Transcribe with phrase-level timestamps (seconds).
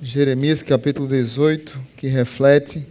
[0.00, 2.86] Jeremias capítulo 18, que reflete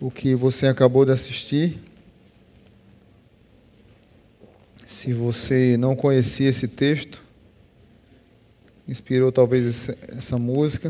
[0.00, 1.76] o que você acabou de assistir.
[4.86, 7.20] Se você não conhecia esse texto,
[8.86, 10.88] inspirou talvez essa música.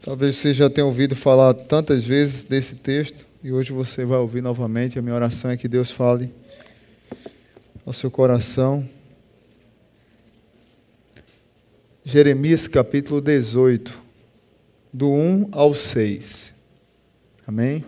[0.00, 4.42] Talvez você já tenha ouvido falar tantas vezes desse texto e hoje você vai ouvir
[4.42, 4.96] novamente.
[4.96, 6.32] A minha oração é que Deus fale
[7.84, 8.88] ao seu coração.
[12.06, 13.98] Jeremias capítulo 18,
[14.92, 16.52] do 1 ao 6.
[17.46, 17.82] Amém?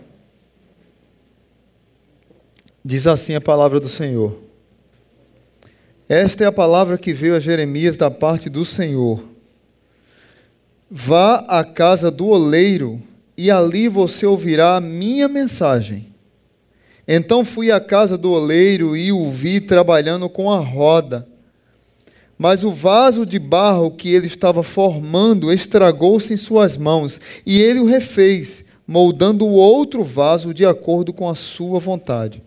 [2.82, 4.38] Diz assim a palavra do Senhor.
[6.08, 9.22] Esta é a palavra que veio a Jeremias da parte do Senhor.
[10.90, 13.02] Vá à casa do oleiro
[13.36, 16.14] e ali você ouvirá a minha mensagem.
[17.06, 21.28] Então fui à casa do oleiro e o vi trabalhando com a roda
[22.38, 27.80] mas o vaso de barro que ele estava formando estragou-se em suas mãos, e ele
[27.80, 32.42] o refez, moldando outro vaso de acordo com a sua vontade.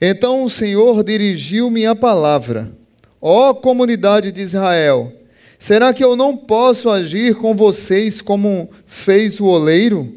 [0.00, 2.72] Então o Senhor dirigiu-me a palavra:
[3.20, 5.12] Ó oh, comunidade de Israel,
[5.58, 10.14] será que eu não posso agir com vocês como fez o oleiro?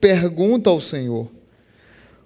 [0.00, 1.28] Pergunta ao Senhor.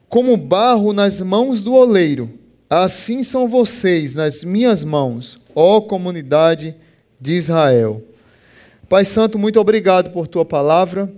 [0.08, 2.28] Como barro nas mãos do oleiro,
[2.68, 6.74] assim são vocês nas minhas mãos ó comunidade
[7.20, 8.02] de Israel.
[8.88, 11.10] Pai Santo, muito obrigado por tua palavra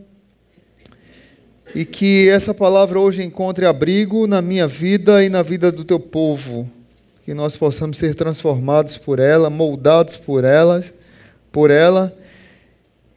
[1.74, 5.98] e que essa palavra hoje encontre abrigo na minha vida e na vida do teu
[5.98, 6.70] povo,
[7.24, 10.84] que nós possamos ser transformados por ela, moldados por ela,
[11.50, 12.16] por ela,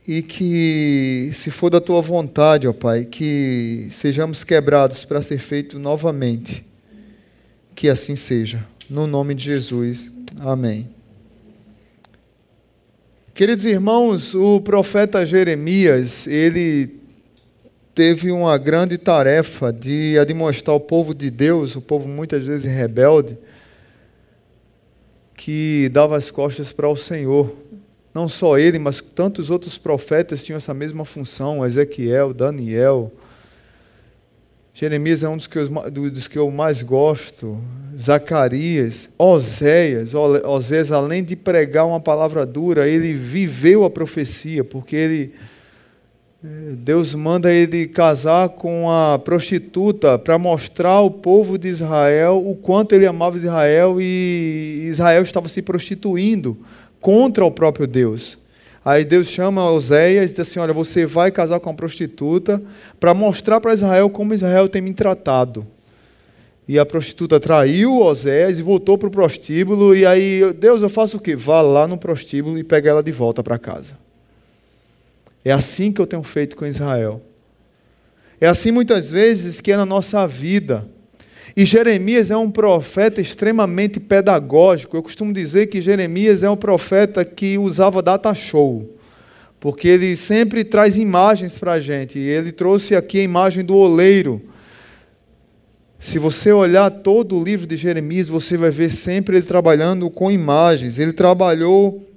[0.08, 5.78] e que, se for da tua vontade, ó Pai, que sejamos quebrados para ser feito
[5.78, 6.66] novamente.
[7.76, 8.66] Que assim seja.
[8.90, 10.10] No nome de Jesus.
[10.40, 10.97] Amém.
[13.38, 16.96] Queridos irmãos, o profeta Jeremias, ele
[17.94, 23.38] teve uma grande tarefa de admoestar o povo de Deus, o povo muitas vezes rebelde,
[25.36, 27.56] que dava as costas para o Senhor.
[28.12, 33.12] Não só ele, mas tantos outros profetas tinham essa mesma função, Ezequiel, Daniel,
[34.80, 37.58] Jeremias é um dos que, eu, dos que eu mais gosto.
[38.00, 40.14] Zacarias, Oséias.
[40.14, 45.34] Oséias, além de pregar uma palavra dura, ele viveu a profecia, porque ele.
[46.46, 52.54] Eh, Deus manda ele casar com a prostituta para mostrar ao povo de Israel o
[52.54, 56.56] quanto ele amava Israel e Israel estava se prostituindo
[57.02, 58.38] contra o próprio Deus.
[58.88, 62.64] Aí Deus chama Oséias e diz assim: Olha, você vai casar com uma prostituta
[62.98, 65.68] para mostrar para Israel como Israel tem me tratado.
[66.66, 69.94] E a prostituta traiu Oséias e voltou para o prostíbulo.
[69.94, 71.36] E aí, Deus, eu faço o quê?
[71.36, 73.98] Vá lá no prostíbulo e pega ela de volta para casa.
[75.44, 77.22] É assim que eu tenho feito com Israel.
[78.40, 80.88] É assim muitas vezes que é na nossa vida.
[81.58, 84.96] E Jeremias é um profeta extremamente pedagógico.
[84.96, 88.96] Eu costumo dizer que Jeremias é um profeta que usava data show,
[89.60, 92.20] porque ele sempre traz imagens para a gente.
[92.20, 94.40] Ele trouxe aqui a imagem do oleiro.
[95.98, 100.30] Se você olhar todo o livro de Jeremias, você vai ver sempre ele trabalhando com
[100.30, 101.00] imagens.
[101.00, 102.08] Ele trabalhou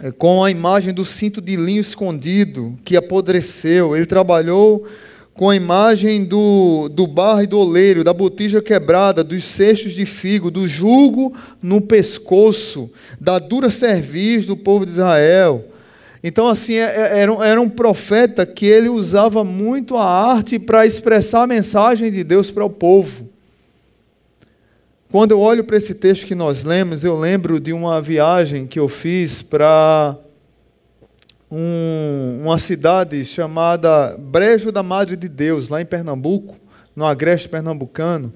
[0.00, 3.94] eh, com a imagem do cinto de linho escondido que apodreceu.
[3.94, 4.86] Ele trabalhou
[5.34, 10.06] com a imagem do, do barro e do oleiro, da botija quebrada, dos cestos de
[10.06, 12.88] figo, do jugo no pescoço,
[13.20, 15.64] da dura cerviz do povo de Israel.
[16.22, 20.86] Então, assim, é, é, era, era um profeta que ele usava muito a arte para
[20.86, 23.28] expressar a mensagem de Deus para o povo.
[25.10, 28.78] Quando eu olho para esse texto que nós lemos, eu lembro de uma viagem que
[28.78, 30.16] eu fiz para
[31.56, 36.56] um, uma cidade chamada Brejo da Madre de Deus, lá em Pernambuco,
[36.96, 38.32] no agreste pernambucano,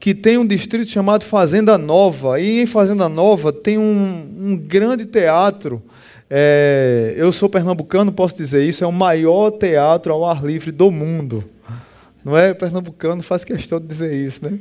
[0.00, 2.40] que tem um distrito chamado Fazenda Nova.
[2.40, 5.80] E em Fazenda Nova tem um, um grande teatro.
[6.28, 10.90] É, eu sou pernambucano, posso dizer isso, é o maior teatro ao ar livre do
[10.90, 11.44] mundo.
[12.24, 14.58] Não é pernambucano, faz questão de dizer isso, né?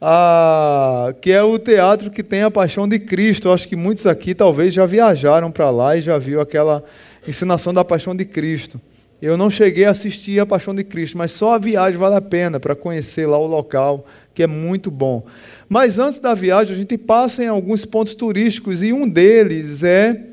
[0.00, 3.48] Ah, que é o teatro que tem a Paixão de Cristo.
[3.48, 6.82] Eu acho que muitos aqui talvez já viajaram para lá e já viu aquela
[7.26, 8.80] ensinação da paixão de Cristo.
[9.20, 12.20] Eu não cheguei a assistir a paixão de Cristo, mas só a viagem vale a
[12.20, 14.04] pena para conhecer lá o local,
[14.34, 15.24] que é muito bom.
[15.68, 20.24] Mas antes da viagem, a gente passa em alguns pontos turísticos e um deles é,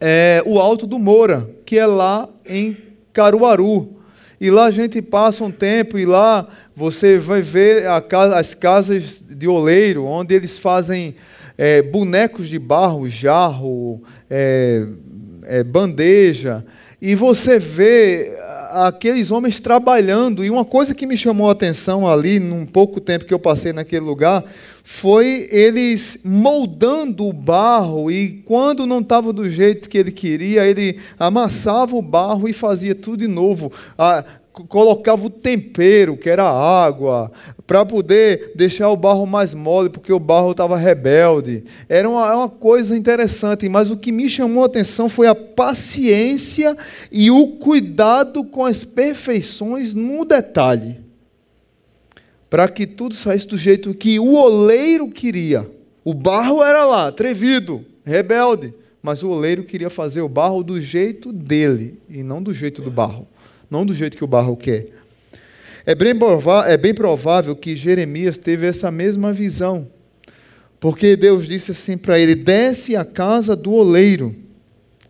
[0.00, 2.76] é o Alto do Moura, que é lá em
[3.12, 3.96] Caruaru.
[4.40, 9.20] E lá a gente passa um tempo e lá você vai ver casa, as casas
[9.28, 11.16] de oleiro, onde eles fazem
[11.58, 14.86] é, bonecos de barro, jarro, é,
[15.50, 16.64] é, bandeja,
[17.02, 18.32] e você vê
[18.70, 20.44] aqueles homens trabalhando.
[20.44, 23.72] E uma coisa que me chamou a atenção ali, num pouco tempo que eu passei
[23.72, 24.44] naquele lugar,
[24.84, 28.10] foi eles moldando o barro.
[28.10, 32.94] E quando não estava do jeito que ele queria, ele amassava o barro e fazia
[32.94, 33.72] tudo de novo
[34.52, 37.30] colocava o tempero, que era água,
[37.66, 41.64] para poder deixar o barro mais mole, porque o barro estava rebelde.
[41.88, 46.76] Era uma, uma, coisa interessante, mas o que me chamou a atenção foi a paciência
[47.12, 50.98] e o cuidado com as perfeições no detalhe,
[52.48, 55.70] para que tudo saísse do jeito que o oleiro queria.
[56.04, 61.32] O barro era lá, atrevido, rebelde, mas o oleiro queria fazer o barro do jeito
[61.32, 63.28] dele e não do jeito do barro
[63.70, 64.88] não do jeito que o barro quer.
[65.86, 69.88] É bem, provável, é bem provável que Jeremias teve essa mesma visão,
[70.78, 74.34] porque Deus disse assim para ele: desce à casa do oleiro,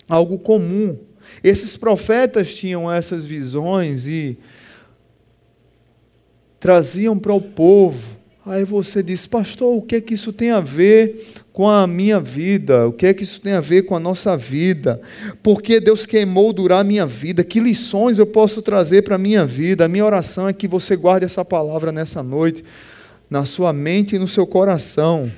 [0.08, 0.98] algo comum.
[1.42, 4.38] Esses profetas tinham essas visões e
[6.58, 8.19] traziam para o povo
[8.50, 12.18] Aí você diz, pastor, o que é que isso tem a ver com a minha
[12.18, 12.88] vida?
[12.88, 15.00] O que é que isso tem a ver com a nossa vida?
[15.40, 17.44] Por que Deus quer moldurar a minha vida?
[17.44, 19.84] Que lições eu posso trazer para a minha vida?
[19.84, 22.64] A minha oração é que você guarde essa palavra nessa noite,
[23.30, 25.30] na sua mente e no seu coração,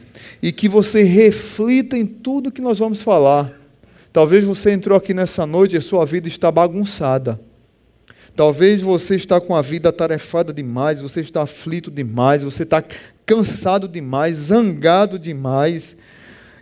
[0.43, 3.53] e que você reflita em tudo que nós vamos falar.
[4.11, 7.39] Talvez você entrou aqui nessa noite e a sua vida está bagunçada.
[8.35, 12.83] Talvez você está com a vida atarefada demais, você está aflito demais, você está
[13.27, 15.97] cansado demais, zangado demais.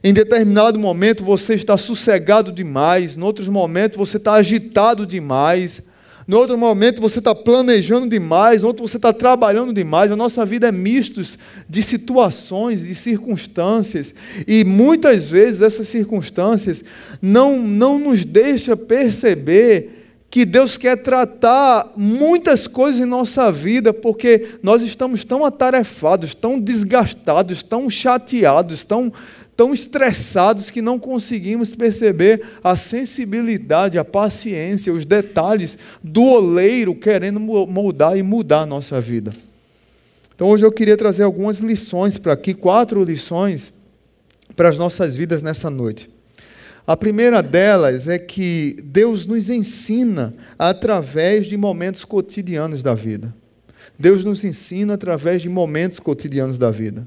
[0.03, 5.81] Em determinado momento você está sossegado demais, em outros momentos você está agitado demais,
[6.27, 10.11] no outro momento você está planejando demais, no outro você está trabalhando demais.
[10.11, 11.39] A nossa vida é mistos
[11.69, 14.13] de situações, de circunstâncias,
[14.47, 16.83] e muitas vezes essas circunstâncias
[17.23, 20.00] não, não nos deixam perceber
[20.31, 26.59] que Deus quer tratar muitas coisas em nossa vida, porque nós estamos tão atarefados, tão
[26.59, 29.13] desgastados, tão chateados, tão,
[29.57, 37.41] tão estressados que não conseguimos perceber a sensibilidade, a paciência, os detalhes do oleiro querendo
[37.41, 39.35] moldar e mudar a nossa vida.
[40.33, 43.73] Então hoje eu queria trazer algumas lições para aqui, quatro lições
[44.55, 46.09] para as nossas vidas nessa noite.
[46.87, 53.35] A primeira delas é que Deus nos ensina através de momentos cotidianos da vida.
[53.99, 57.07] Deus nos ensina através de momentos cotidianos da vida.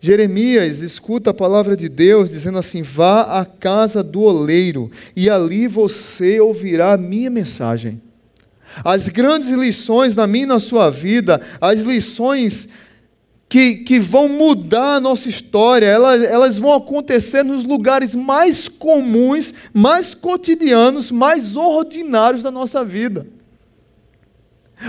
[0.00, 5.66] Jeremias escuta a palavra de Deus dizendo assim: Vá à casa do oleiro, e ali
[5.66, 8.00] você ouvirá a minha mensagem.
[8.84, 12.68] As grandes lições na minha e na sua vida, as lições
[13.48, 19.54] que, que vão mudar a nossa história, elas, elas vão acontecer nos lugares mais comuns,
[19.72, 23.26] mais cotidianos, mais ordinários da nossa vida.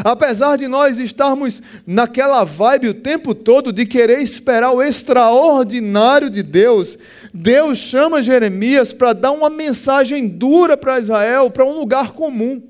[0.03, 6.43] Apesar de nós estarmos naquela vibe o tempo todo de querer esperar o extraordinário de
[6.43, 6.97] Deus,
[7.33, 12.61] Deus chama Jeremias para dar uma mensagem dura para Israel, para um lugar comum.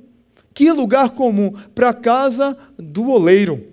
[0.53, 1.53] Que lugar comum?
[1.75, 3.68] Para a casa do oleiro.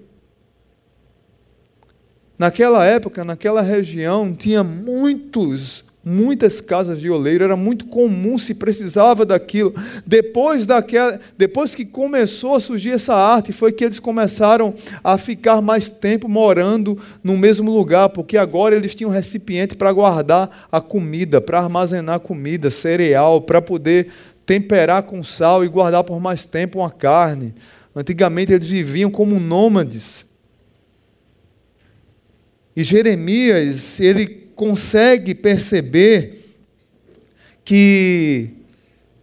[2.39, 9.25] Naquela época, naquela região, tinha muitos, muitas casas de oleiro, era muito comum, se precisava
[9.25, 9.75] daquilo.
[10.07, 15.63] Depois, daquela, depois que começou a surgir essa arte, foi que eles começaram a ficar
[15.63, 21.41] mais tempo morando no mesmo lugar, porque agora eles tinham recipiente para guardar a comida,
[21.41, 24.09] para armazenar comida, cereal, para poder
[24.45, 27.55] temperar com sal e guardar por mais tempo uma carne.
[27.95, 30.27] Antigamente eles viviam como nômades.
[32.77, 36.45] E Jeremias, ele consegue perceber
[37.65, 38.51] que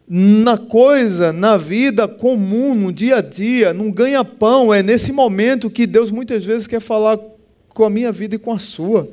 [0.08, 5.88] na coisa, na vida comum, no dia a dia, num ganha-pão, é nesse momento que
[5.88, 7.18] Deus muitas vezes quer falar
[7.70, 9.10] com a minha vida e com a sua.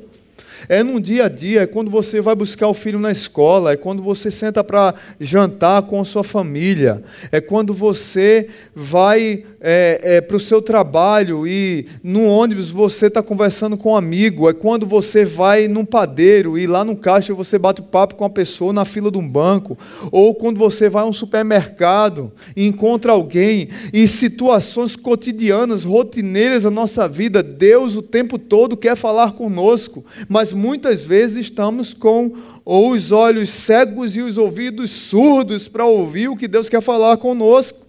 [0.67, 3.77] É num dia a dia, é quando você vai buscar o filho na escola, é
[3.77, 10.21] quando você senta para jantar com a sua família, é quando você vai é, é,
[10.21, 14.85] para o seu trabalho e no ônibus você está conversando com um amigo, é quando
[14.85, 18.73] você vai num padeiro e lá no caixa você bate o papo com a pessoa
[18.73, 19.77] na fila de um banco,
[20.11, 26.71] ou quando você vai a um supermercado e encontra alguém, em situações cotidianas, rotineiras da
[26.71, 32.33] nossa vida, Deus o tempo todo quer falar conosco, mas muitas vezes estamos com
[32.65, 37.79] os olhos cegos e os ouvidos surdos para ouvir o que Deus quer falar conosco.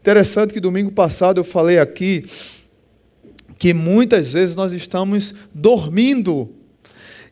[0.00, 2.24] Interessante que domingo passado eu falei aqui
[3.58, 6.50] que muitas vezes nós estamos dormindo.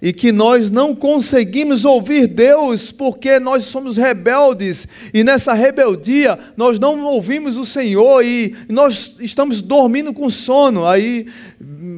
[0.02, 6.78] E que nós não conseguimos ouvir Deus porque nós somos rebeldes e nessa rebeldia nós
[6.78, 10.86] não ouvimos o Senhor e nós estamos dormindo com sono.
[10.86, 11.26] Aí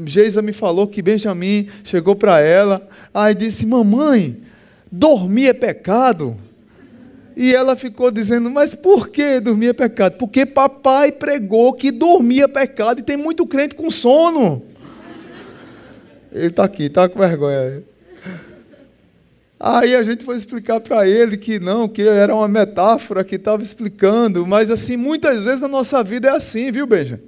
[0.05, 4.39] Geisa me falou que Benjamin chegou para ela, aí disse: Mamãe,
[4.91, 6.37] dormir é pecado.
[7.37, 10.17] E ela ficou dizendo: Mas por que dormir é pecado?
[10.19, 14.63] Porque papai pregou que dormir é pecado e tem muito crente com sono.
[16.33, 17.85] Ele está aqui, está com vergonha.
[19.65, 23.63] Aí a gente foi explicar para ele que não, que era uma metáfora que estava
[23.63, 27.21] explicando, mas assim, muitas vezes na nossa vida é assim, viu, Beija?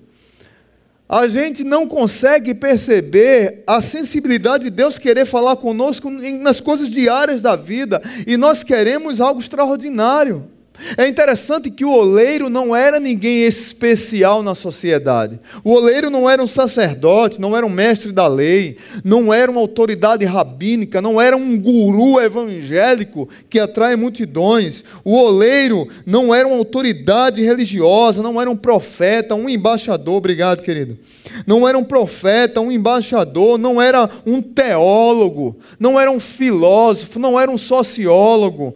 [1.08, 7.40] A gente não consegue perceber a sensibilidade de Deus querer falar conosco nas coisas diárias
[7.40, 10.48] da vida, e nós queremos algo extraordinário.
[10.96, 15.38] É interessante que o oleiro não era ninguém especial na sociedade.
[15.62, 19.60] O oleiro não era um sacerdote, não era um mestre da lei, não era uma
[19.60, 24.82] autoridade rabínica, não era um guru evangélico que atrai multidões.
[25.04, 30.98] O oleiro não era uma autoridade religiosa, não era um profeta, um embaixador, obrigado, querido.
[31.46, 37.38] Não era um profeta, um embaixador, não era um teólogo, não era um filósofo, não
[37.38, 38.74] era um sociólogo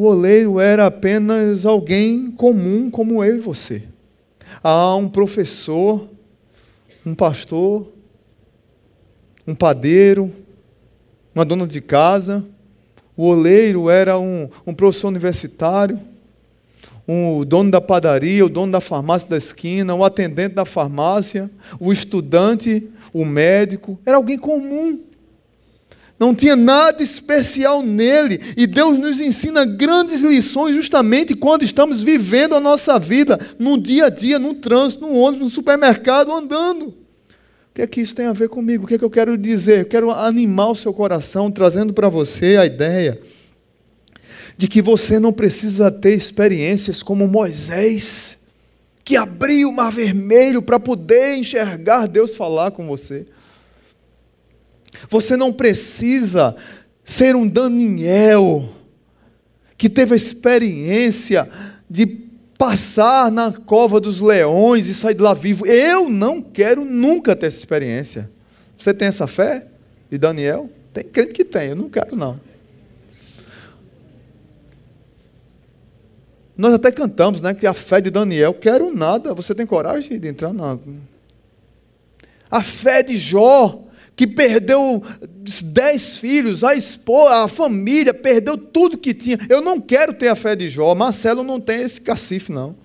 [0.00, 3.82] o oleiro era apenas alguém comum como eu e você.
[4.64, 6.08] Há um professor,
[7.04, 7.86] um pastor,
[9.46, 10.32] um padeiro,
[11.34, 12.42] uma dona de casa.
[13.14, 16.00] O oleiro era um, um professor universitário,
[17.06, 21.50] um, o dono da padaria, o dono da farmácia da esquina, o atendente da farmácia,
[21.78, 23.98] o estudante, o médico.
[24.06, 24.98] Era alguém comum.
[26.20, 28.38] Não tinha nada especial nele.
[28.54, 34.04] E Deus nos ensina grandes lições justamente quando estamos vivendo a nossa vida, no dia
[34.04, 36.88] a dia, no trânsito, no ônibus, no supermercado, andando.
[36.88, 38.84] O que é que isso tem a ver comigo?
[38.84, 39.80] O que é que eu quero dizer?
[39.80, 43.18] Eu quero animar o seu coração, trazendo para você a ideia
[44.58, 48.36] de que você não precisa ter experiências como Moisés,
[49.02, 53.26] que abriu o mar vermelho para poder enxergar Deus falar com você.
[55.08, 56.56] Você não precisa
[57.04, 58.68] ser um Daniel
[59.76, 61.48] que teve a experiência
[61.88, 62.06] de
[62.58, 65.66] passar na cova dos leões e sair de lá vivo.
[65.66, 68.30] Eu não quero nunca ter essa experiência.
[68.76, 69.66] Você tem essa fé
[70.10, 70.68] de Daniel?
[70.92, 72.38] Tem crente que tem, eu não quero não.
[76.60, 79.32] Nós até cantamos, né, que a fé de Daniel, quero nada.
[79.32, 80.78] Você tem coragem de entrar na
[82.50, 83.82] A fé de Jó,
[84.20, 85.02] que perdeu
[85.64, 89.38] dez filhos, a esposa, a família, perdeu tudo que tinha.
[89.48, 90.94] Eu não quero ter a fé de Jó.
[90.94, 92.76] Marcelo não tem esse cacife, não.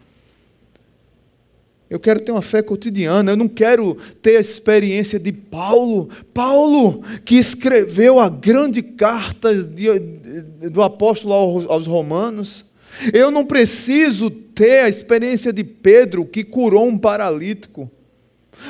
[1.90, 6.08] Eu quero ter uma fé cotidiana, eu não quero ter a experiência de Paulo.
[6.34, 10.00] Paulo, que escreveu a grande carta de,
[10.70, 12.64] do apóstolo aos, aos Romanos.
[13.14, 17.92] Eu não preciso ter a experiência de Pedro, que curou um paralítico.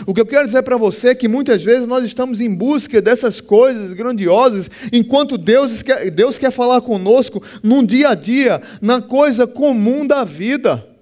[0.05, 3.01] O que eu quero dizer para você é que muitas vezes nós estamos em busca
[3.01, 9.01] dessas coisas grandiosas, enquanto Deus quer, Deus quer falar conosco num dia a dia, na
[9.01, 10.95] coisa comum da vida.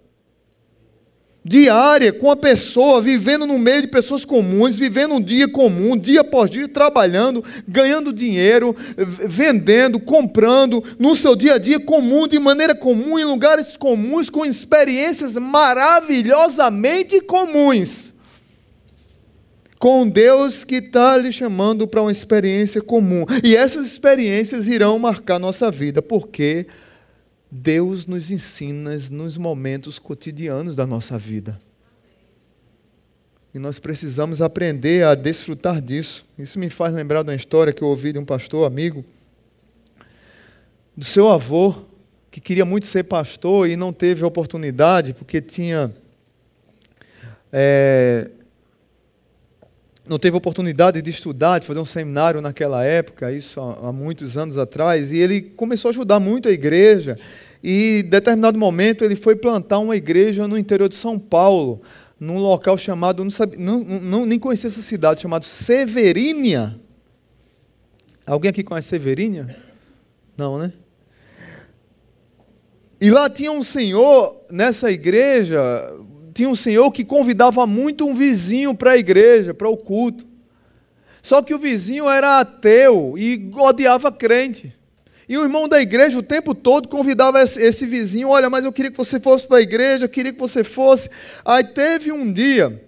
[1.45, 6.21] Diária, com a pessoa, vivendo no meio de pessoas comuns, vivendo um dia comum, dia
[6.21, 12.73] após dia, trabalhando, ganhando dinheiro, vendendo, comprando, no seu dia a dia comum, de maneira
[12.73, 18.12] comum, em lugares comuns, com experiências maravilhosamente comuns
[19.83, 23.25] com Deus que está lhe chamando para uma experiência comum.
[23.43, 26.67] E essas experiências irão marcar nossa vida, porque
[27.51, 31.59] Deus nos ensina nos momentos cotidianos da nossa vida.
[33.53, 36.25] E nós precisamos aprender a desfrutar disso.
[36.39, 39.03] Isso me faz lembrar de uma história que eu ouvi de um pastor amigo,
[40.95, 41.75] do seu avô,
[42.31, 45.93] que queria muito ser pastor e não teve oportunidade, porque tinha.
[47.51, 48.29] É,
[50.07, 54.35] não teve oportunidade de estudar, de fazer um seminário naquela época, isso há, há, muitos
[54.35, 57.17] anos atrás, e ele começou a ajudar muito a igreja.
[57.63, 61.81] E, em determinado momento, ele foi plantar uma igreja no interior de São Paulo,
[62.19, 66.77] num local chamado, não, sabia, não, não nem conhecia essa cidade, chamado Severínia.
[68.25, 69.55] Alguém aqui conhece Severínia?
[70.37, 70.73] Não, né?
[72.99, 75.59] E lá tinha um senhor nessa igreja,
[76.33, 80.25] tinha um senhor que convidava muito um vizinho para a igreja, para o culto.
[81.21, 84.73] Só que o vizinho era ateu e odiava crente.
[85.27, 88.91] E o irmão da igreja o tempo todo convidava esse vizinho: olha, mas eu queria
[88.91, 91.09] que você fosse para a igreja, eu queria que você fosse.
[91.45, 92.83] Aí teve um dia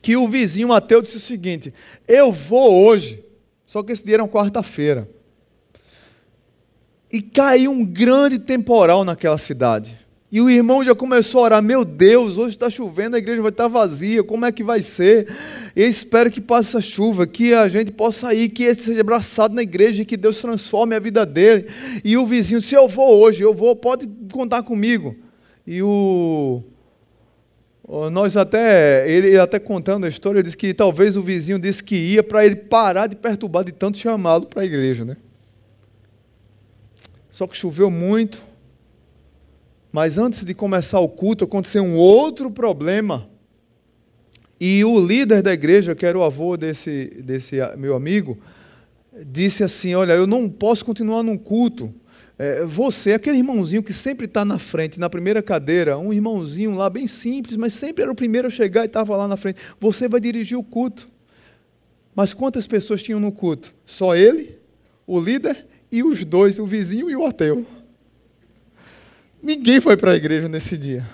[0.00, 1.74] que o vizinho ateu disse o seguinte:
[2.06, 3.24] eu vou hoje,
[3.66, 5.08] Só que esse dia era quarta-feira.
[7.10, 9.98] E caiu um grande temporal naquela cidade.
[10.30, 13.50] E o irmão já começou a orar: Meu Deus, hoje está chovendo, a igreja vai
[13.50, 15.26] estar vazia, como é que vai ser?
[15.74, 19.54] Eu espero que passe essa chuva, que a gente possa ir, que ele seja abraçado
[19.54, 21.66] na igreja e que Deus transforme a vida dele.
[22.04, 25.16] E o vizinho disse: Eu vou hoje, eu vou, pode contar comigo.
[25.66, 26.62] E o.
[28.12, 32.22] Nós até, ele até contando a história, disse que talvez o vizinho disse que ia
[32.22, 35.16] para ele parar de perturbar de tanto chamá-lo para a igreja, né?
[37.30, 38.42] Só que choveu muito,
[39.92, 43.28] mas antes de começar o culto, aconteceu um outro problema.
[44.60, 48.38] E o líder da igreja, que era o avô desse, desse meu amigo,
[49.26, 51.94] disse assim: Olha, eu não posso continuar num culto.
[52.38, 56.88] É, você, aquele irmãozinho que sempre está na frente, na primeira cadeira, um irmãozinho lá
[56.88, 59.60] bem simples, mas sempre era o primeiro a chegar e estava lá na frente.
[59.80, 61.08] Você vai dirigir o culto.
[62.14, 63.74] Mas quantas pessoas tinham no culto?
[63.84, 64.56] Só ele,
[65.06, 67.66] o líder e os dois, o vizinho e o ateu.
[69.42, 71.06] Ninguém foi para a igreja nesse dia.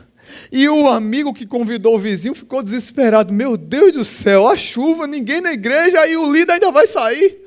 [0.50, 3.32] E o amigo que convidou o vizinho ficou desesperado.
[3.32, 7.44] Meu Deus do céu, a chuva, ninguém na igreja e o líder ainda vai sair.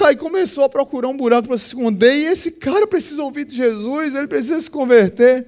[0.00, 2.14] Aí começou a procurar um buraco para se esconder.
[2.14, 5.46] E esse cara precisa ouvir de Jesus, ele precisa se converter.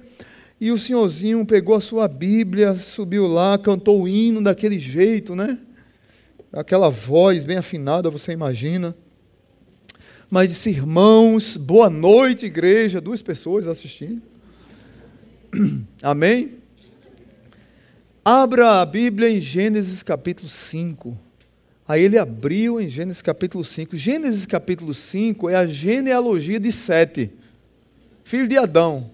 [0.59, 5.57] E o senhorzinho pegou a sua Bíblia, subiu lá, cantou o hino daquele jeito, né?
[6.51, 8.95] Aquela voz bem afinada, você imagina
[10.29, 13.01] mas disse: irmãos, boa noite, igreja.
[13.01, 14.21] Duas pessoas assistindo.
[16.03, 16.59] Amém?
[18.23, 21.17] Abra a Bíblia em Gênesis capítulo 5.
[21.87, 23.97] Aí ele abriu em Gênesis capítulo 5.
[23.97, 27.31] Gênesis capítulo 5 é a genealogia de Sete,
[28.23, 29.09] filho de Adão.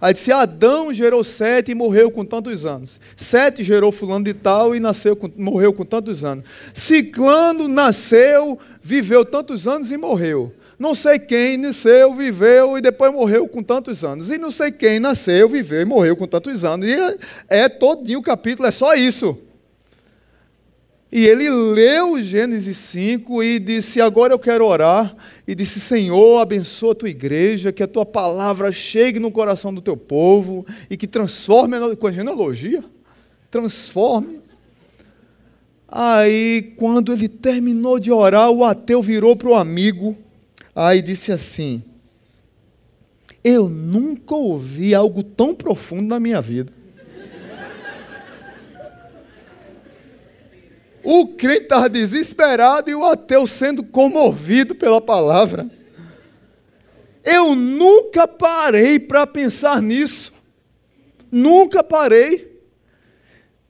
[0.00, 3.00] Aí disse: Adão gerou Sete e morreu com tantos anos.
[3.16, 6.44] Sete gerou fulano de tal e nasceu com, morreu com tantos anos.
[6.72, 10.52] Ciclano nasceu, viveu tantos anos e morreu.
[10.78, 14.30] Não sei quem nasceu, viveu e depois morreu com tantos anos.
[14.30, 16.86] E não sei quem nasceu, viveu e morreu com tantos anos.
[16.86, 17.16] E é,
[17.48, 19.38] é todinho o capítulo, é só isso.
[21.10, 25.16] E ele leu Gênesis 5 e disse: Agora eu quero orar.
[25.46, 29.80] E disse: Senhor, abençoa a tua igreja, que a tua palavra chegue no coração do
[29.80, 32.84] teu povo e que transforme com a genealogia.
[33.50, 34.40] Transforme.
[35.88, 40.16] Aí, quando ele terminou de orar, o ateu virou para o amigo
[40.76, 41.82] Aí disse assim:
[43.42, 46.70] Eu nunca ouvi algo tão profundo na minha vida.
[51.08, 55.70] O crente estava desesperado e o ateu sendo comovido pela palavra.
[57.22, 60.32] Eu nunca parei para pensar nisso.
[61.30, 62.60] Nunca parei.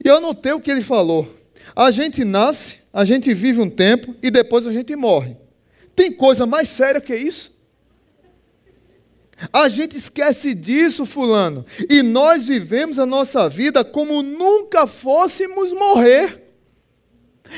[0.03, 1.31] E eu notei o que ele falou.
[1.75, 5.37] A gente nasce, a gente vive um tempo e depois a gente morre.
[5.95, 7.55] Tem coisa mais séria que isso?
[9.53, 16.46] A gente esquece disso, Fulano, e nós vivemos a nossa vida como nunca fôssemos morrer.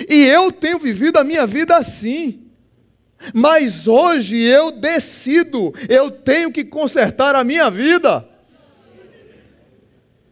[0.08, 2.46] E eu tenho vivido a minha vida assim.
[3.34, 8.28] Mas hoje eu decido, eu tenho que consertar a minha vida.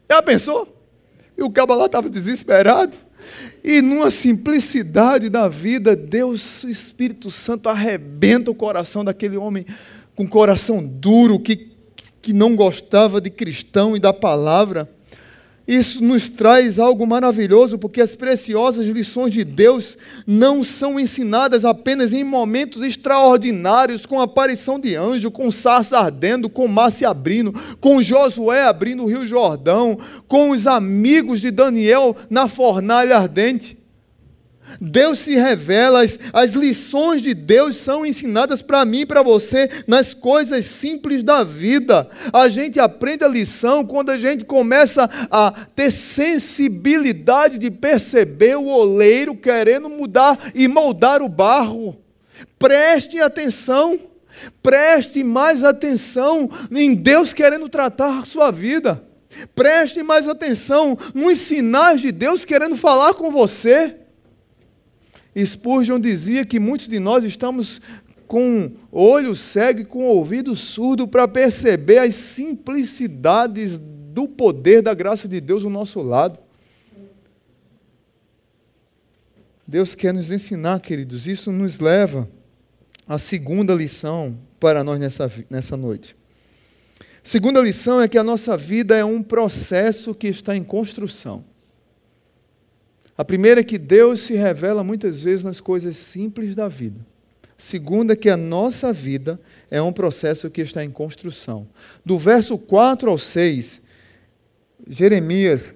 [0.10, 0.74] Já pensou?
[1.38, 2.98] E o cabo lá estava desesperado.
[3.64, 9.66] E numa simplicidade da vida, Deus, o Espírito Santo, arrebenta o coração daquele homem
[10.16, 11.74] com coração duro, que,
[12.22, 14.90] que não gostava de cristão e da palavra.
[15.68, 22.14] Isso nos traz algo maravilhoso, porque as preciosas lições de Deus não são ensinadas apenas
[22.14, 27.54] em momentos extraordinários, com a aparição de anjo, com sarça ardendo, com mar se abrindo,
[27.82, 33.77] com Josué abrindo o rio Jordão, com os amigos de Daniel na fornalha ardente.
[34.80, 39.70] Deus se revela, as, as lições de Deus são ensinadas para mim e para você
[39.88, 42.10] nas coisas simples da vida.
[42.32, 48.68] A gente aprende a lição quando a gente começa a ter sensibilidade de perceber o
[48.68, 51.98] oleiro querendo mudar e moldar o barro.
[52.60, 54.00] Preste atenção,
[54.62, 59.04] preste mais atenção em Deus querendo tratar a sua vida.
[59.54, 63.96] Preste mais atenção nos sinais de Deus querendo falar com você.
[65.46, 67.82] Spurgeon dizia que muitos de nós estamos
[68.28, 75.28] com olho cego e com ouvido surdo para perceber as simplicidades do poder da graça
[75.28, 76.40] de Deus ao nosso lado.
[79.66, 82.30] Deus quer nos ensinar, queridos, isso nos leva
[83.08, 86.16] à segunda lição para nós nessa, nessa noite.
[87.22, 91.44] Segunda lição é que a nossa vida é um processo que está em construção.
[93.18, 97.00] A primeira é que Deus se revela muitas vezes nas coisas simples da vida.
[97.44, 99.40] A segunda é que a nossa vida
[99.72, 101.68] é um processo que está em construção.
[102.06, 103.82] Do verso 4 ao 6,
[104.88, 105.74] Jeremias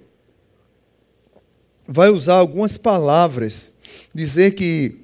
[1.87, 3.71] vai usar algumas palavras,
[4.13, 4.99] dizer que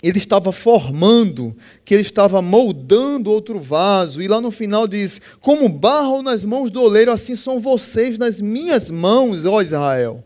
[0.00, 5.68] ele estava formando, que ele estava moldando outro vaso, e lá no final diz: Como
[5.68, 10.24] barro nas mãos do oleiro, assim são vocês nas minhas mãos, ó Israel.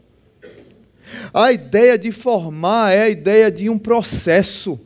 [1.33, 4.79] A ideia de formar é a ideia de um processo,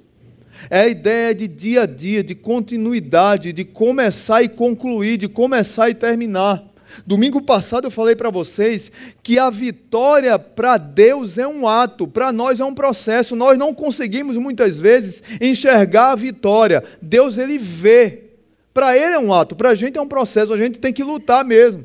[0.70, 5.88] é a ideia de dia a dia, de continuidade, de começar e concluir, de começar
[5.88, 6.64] e terminar.
[7.06, 8.90] Domingo passado eu falei para vocês
[9.22, 13.36] que a vitória para Deus é um ato, para nós é um processo.
[13.36, 16.82] Nós não conseguimos muitas vezes enxergar a vitória.
[17.00, 18.24] Deus ele vê.
[18.72, 21.02] Para ele é um ato, para a gente é um processo, a gente tem que
[21.02, 21.84] lutar mesmo.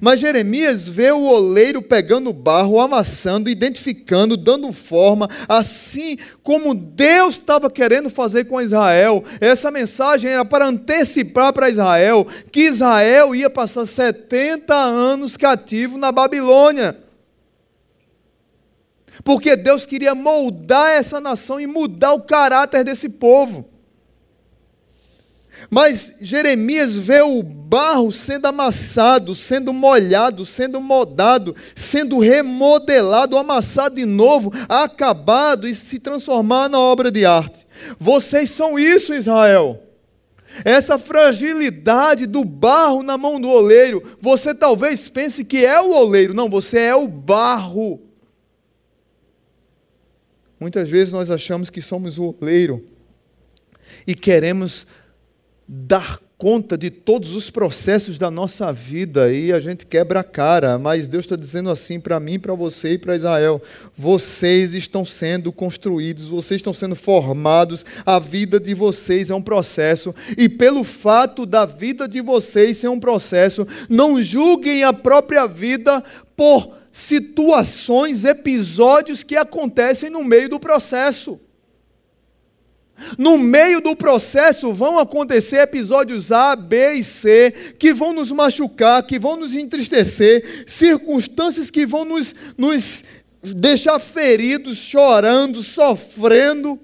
[0.00, 7.70] Mas Jeremias vê o oleiro pegando barro, amassando, identificando, dando forma, assim como Deus estava
[7.70, 9.22] querendo fazer com Israel.
[9.40, 16.10] Essa mensagem era para antecipar para Israel que Israel ia passar 70 anos cativo na
[16.10, 16.98] Babilônia.
[19.22, 23.73] Porque Deus queria moldar essa nação e mudar o caráter desse povo.
[25.74, 34.04] Mas Jeremias vê o barro sendo amassado, sendo molhado, sendo moldado, sendo remodelado, amassado de
[34.04, 37.66] novo, acabado e se transformar na obra de arte.
[37.98, 39.82] Vocês são isso, Israel.
[40.64, 46.32] Essa fragilidade do barro na mão do oleiro, você talvez pense que é o oleiro,
[46.32, 48.00] não, você é o barro.
[50.60, 52.80] Muitas vezes nós achamos que somos o oleiro
[54.06, 54.86] e queremos
[55.66, 60.78] dar conta de todos os processos da nossa vida e a gente quebra a cara,
[60.78, 63.62] mas Deus está dizendo assim para mim, para você e para Israel:
[63.96, 70.14] vocês estão sendo construídos, vocês estão sendo formados, a vida de vocês é um processo,
[70.36, 76.02] e pelo fato da vida de vocês ser um processo, não julguem a própria vida
[76.36, 81.40] por situações, episódios que acontecem no meio do processo.
[83.18, 89.02] No meio do processo vão acontecer episódios A, B e C que vão nos machucar,
[89.02, 93.02] que vão nos entristecer, circunstâncias que vão nos, nos
[93.42, 96.78] deixar feridos, chorando, sofrendo.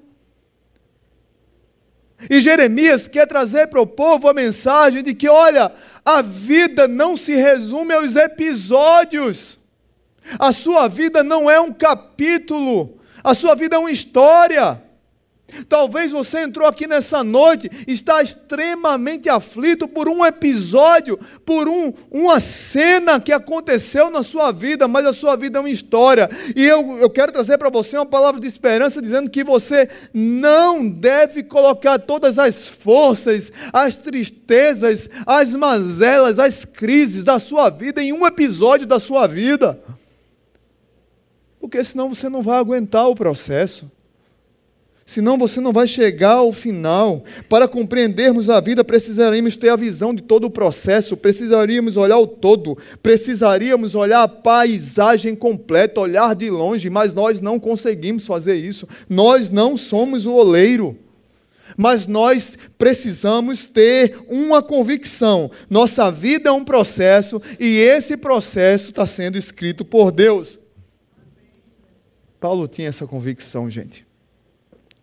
[2.29, 5.73] E Jeremias quer trazer para o povo a mensagem de que, olha,
[6.05, 9.59] a vida não se resume aos episódios,
[10.39, 14.90] a sua vida não é um capítulo, a sua vida é uma história.
[15.69, 22.41] Talvez você entrou aqui nessa noite, está extremamente aflito por um episódio, por um, uma
[22.41, 26.29] cena que aconteceu na sua vida, mas a sua vida é uma história.
[26.57, 30.89] E eu, eu quero trazer para você uma palavra de esperança, dizendo que você não
[30.89, 38.13] deve colocar todas as forças, as tristezas, as mazelas, as crises da sua vida em
[38.13, 39.81] um episódio da sua vida.
[41.61, 43.91] Porque senão você não vai aguentar o processo
[45.11, 47.25] senão você não vai chegar ao final.
[47.49, 52.29] Para compreendermos a vida, precisaríamos ter a visão de todo o processo, precisaríamos olhar o
[52.29, 58.87] todo, precisaríamos olhar a paisagem completa, olhar de longe, mas nós não conseguimos fazer isso.
[59.09, 60.97] Nós não somos o oleiro.
[61.77, 65.51] Mas nós precisamos ter uma convicção.
[65.69, 70.57] Nossa vida é um processo e esse processo está sendo escrito por Deus.
[72.39, 74.09] Paulo tinha essa convicção, gente.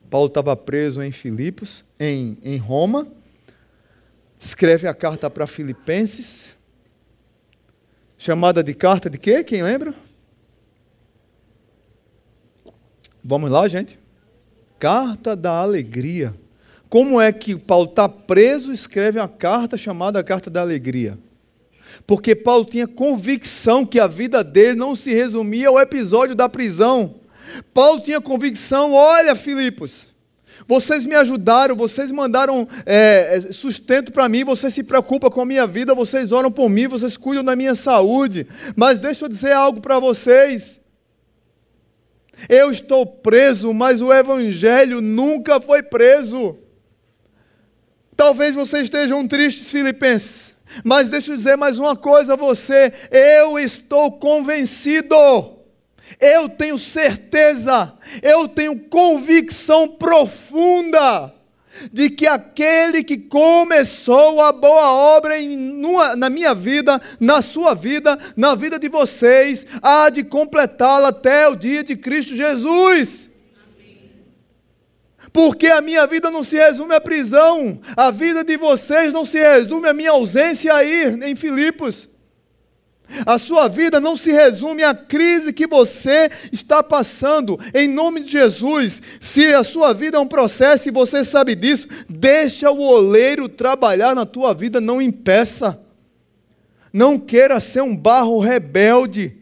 [0.09, 3.07] Paulo estava preso em Filipos, em, em Roma,
[4.39, 6.55] escreve a carta para Filipenses,
[8.17, 9.43] chamada de carta de quê?
[9.43, 9.93] Quem lembra?
[13.23, 13.99] Vamos lá, gente.
[14.79, 16.33] Carta da alegria.
[16.89, 21.17] Como é que Paulo está preso escreve uma carta chamada Carta da Alegria?
[22.05, 27.15] Porque Paulo tinha convicção que a vida dele não se resumia ao episódio da prisão.
[27.73, 30.07] Paulo tinha convicção: olha, Filipos,
[30.65, 35.67] vocês me ajudaram, vocês mandaram é, sustento para mim, vocês se preocupam com a minha
[35.67, 38.47] vida, vocês oram por mim, vocês cuidam da minha saúde.
[38.75, 40.81] Mas deixa eu dizer algo para vocês.
[42.47, 46.57] Eu estou preso, mas o Evangelho nunca foi preso.
[48.15, 53.59] Talvez vocês estejam tristes, Filipenses, mas deixa eu dizer mais uma coisa a você: eu
[53.59, 55.56] estou convencido
[56.19, 61.33] eu tenho certeza, eu tenho convicção profunda
[61.91, 67.73] de que aquele que começou a boa obra em, numa, na minha vida, na sua
[67.75, 73.29] vida, na vida de vocês, há de completá-la até o dia de Cristo Jesus.
[75.31, 79.39] Porque a minha vida não se resume à prisão, a vida de vocês não se
[79.39, 82.09] resume à minha ausência aí em Filipos.
[83.25, 87.59] A sua vida não se resume à crise que você está passando.
[87.73, 91.87] Em nome de Jesus, se a sua vida é um processo e você sabe disso,
[92.09, 95.79] deixa o oleiro trabalhar na tua vida, não impeça.
[96.91, 99.37] Não queira ser um barro rebelde.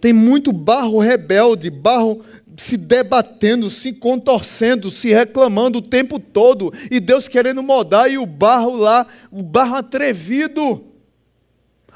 [0.00, 2.22] Tem muito barro rebelde, barro
[2.56, 8.26] se debatendo, se contorcendo, se reclamando o tempo todo, e Deus querendo mudar e o
[8.26, 10.93] barro lá, o barro atrevido.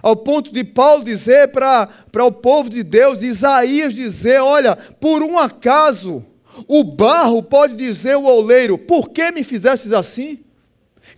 [0.03, 1.89] Ao ponto de Paulo dizer para
[2.25, 6.25] o povo de Deus, de Isaías dizer: Olha, por um acaso,
[6.67, 10.41] o barro pode dizer ao oleiro: Por que me fizestes assim?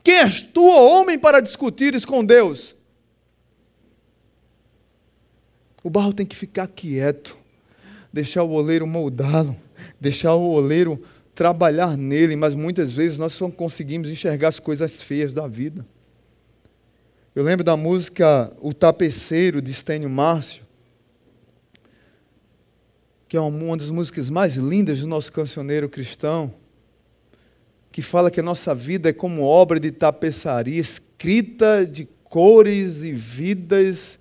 [0.02, 2.74] Quem és tu, homem, para discutires com Deus?
[5.82, 7.38] O barro tem que ficar quieto,
[8.12, 9.56] deixar o oleiro moldá-lo,
[9.98, 11.02] deixar o oleiro
[11.34, 15.86] trabalhar nele, mas muitas vezes nós só conseguimos enxergar as coisas feias da vida.
[17.40, 20.62] Eu lembro da música O Tapeceiro, de Estênio Márcio,
[23.26, 26.52] que é uma das músicas mais lindas do nosso cancioneiro cristão,
[27.90, 33.12] que fala que a nossa vida é como obra de tapeçaria, escrita de cores e
[33.12, 34.19] vidas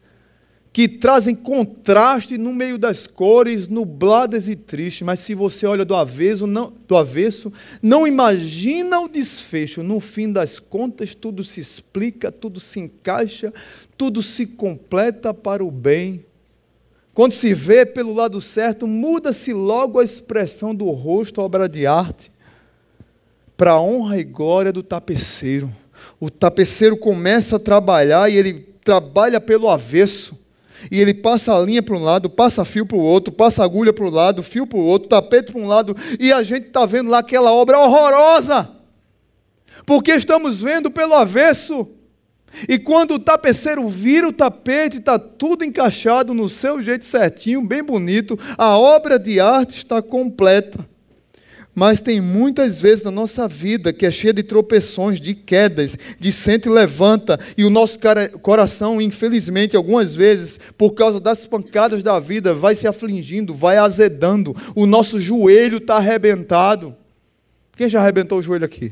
[0.79, 5.93] que trazem contraste no meio das cores, nubladas e tristes, mas se você olha do
[5.93, 9.83] avesso, não, do avesso, não imagina o desfecho.
[9.83, 13.53] No fim das contas, tudo se explica, tudo se encaixa,
[13.97, 16.23] tudo se completa para o bem.
[17.13, 22.31] Quando se vê pelo lado certo, muda-se logo a expressão do rosto, obra de arte,
[23.57, 25.75] para a honra e glória do tapeceiro.
[26.21, 30.38] O tapeceiro começa a trabalhar e ele trabalha pelo avesso
[30.91, 33.93] e ele passa a linha para um lado, passa fio para o outro, passa agulha
[33.93, 36.85] para um lado, fio para o outro, tapete para um lado, e a gente está
[36.85, 38.69] vendo lá aquela obra horrorosa,
[39.85, 41.87] porque estamos vendo pelo avesso.
[42.67, 47.83] E quando o tapeceiro vira o tapete, está tudo encaixado no seu jeito certinho, bem
[47.83, 50.87] bonito, a obra de arte está completa.
[51.79, 56.29] Mas tem muitas vezes na nossa vida que é cheia de tropeções, de quedas, de
[56.29, 57.97] sente e levanta, e o nosso
[58.41, 64.53] coração, infelizmente, algumas vezes, por causa das pancadas da vida, vai se afligindo, vai azedando,
[64.75, 66.93] o nosso joelho está arrebentado.
[67.77, 68.91] Quem já arrebentou o joelho aqui?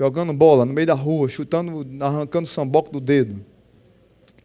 [0.00, 3.40] Jogando bola no meio da rua, chutando, arrancando o samboco do dedo.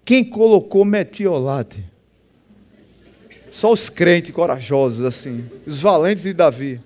[0.06, 1.84] Quem colocou metiolate?
[3.50, 6.80] Só os crentes corajosos, assim, os valentes de Davi.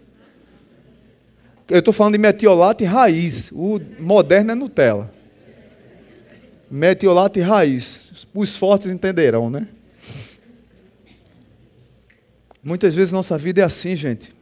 [1.69, 3.51] Eu estou falando de metiolate raiz.
[3.51, 5.13] O moderno é Nutella.
[6.71, 8.25] Metiolate raiz.
[8.33, 9.67] Os fortes entenderão, né?
[12.63, 14.33] Muitas vezes nossa vida é assim, gente.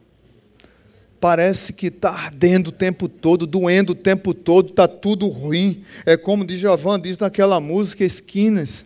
[1.20, 5.84] Parece que está ardendo o tempo todo, doendo o tempo todo, está tudo ruim.
[6.04, 8.84] É como Djavan diz naquela música Esquinas.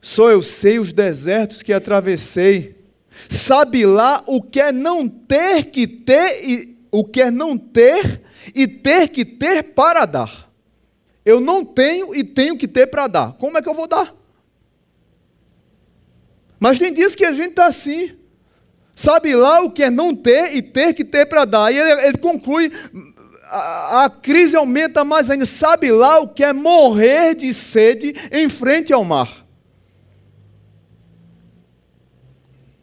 [0.00, 2.73] Só eu sei os desertos que atravessei
[3.28, 8.22] Sabe lá o que é não ter que ter e o que é não ter
[8.54, 10.50] e ter que ter para dar.
[11.24, 13.32] Eu não tenho e tenho que ter para dar.
[13.34, 14.14] Como é que eu vou dar?
[16.60, 18.16] Mas tem dias que a gente está assim.
[18.94, 21.72] Sabe lá o que é não ter e ter que ter para dar.
[21.72, 22.70] E ele, ele conclui:
[23.44, 25.46] a, a, crise aumenta mais ainda.
[25.46, 29.43] Sabe lá o que é morrer de sede em frente ao mar.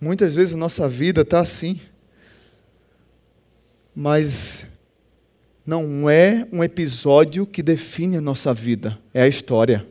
[0.02, 1.80] Muitas vezes a nossa vida está assim.
[3.96, 4.66] Mas
[5.64, 9.86] não é um episódio que define a nossa vida, é a história.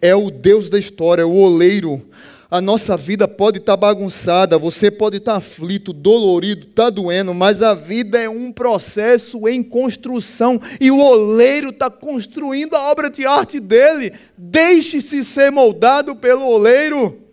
[0.00, 2.06] É o Deus da história, o oleiro.
[2.48, 7.34] A nossa vida pode estar tá bagunçada, você pode estar tá aflito, dolorido, está doendo,
[7.34, 13.10] mas a vida é um processo em construção e o oleiro está construindo a obra
[13.10, 14.12] de arte dele.
[14.36, 17.27] Deixe-se ser moldado pelo oleiro.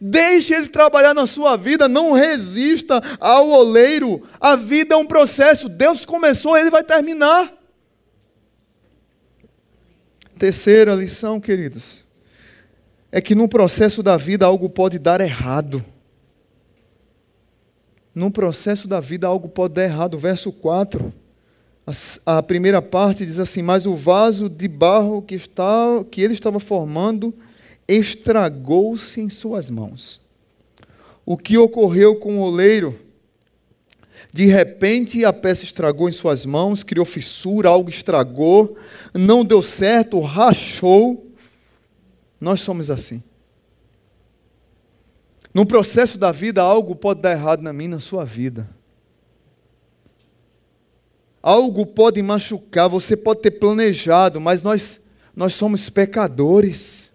[0.00, 4.22] Deixe ele trabalhar na sua vida, não resista ao oleiro.
[4.40, 7.52] A vida é um processo, Deus começou, ele vai terminar.
[10.38, 12.04] Terceira lição, queridos,
[13.10, 15.82] é que no processo da vida algo pode dar errado.
[18.14, 20.18] No processo da vida algo pode dar errado.
[20.18, 21.12] Verso 4.
[22.24, 26.58] A, primeira parte diz assim: Mas o vaso de barro que, está, que ele estava
[26.58, 27.32] formando
[27.88, 30.20] estragou-se em suas mãos.
[31.24, 32.98] O que ocorreu com o oleiro
[34.32, 38.76] De repente a peça estragou em suas mãos, criou fissura, algo estragou,
[39.14, 41.32] não deu certo, rachou.
[42.40, 43.22] Nós somos assim.
[45.54, 48.68] No processo da vida, algo pode dar errado na minha, na sua vida.
[51.42, 55.00] Algo pode machucar, você pode ter planejado, mas nós,
[55.34, 57.10] nós somos pecadores.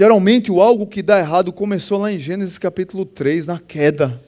[0.00, 4.18] Geralmente, o algo que dá errado começou lá em Gênesis capítulo 3, na queda.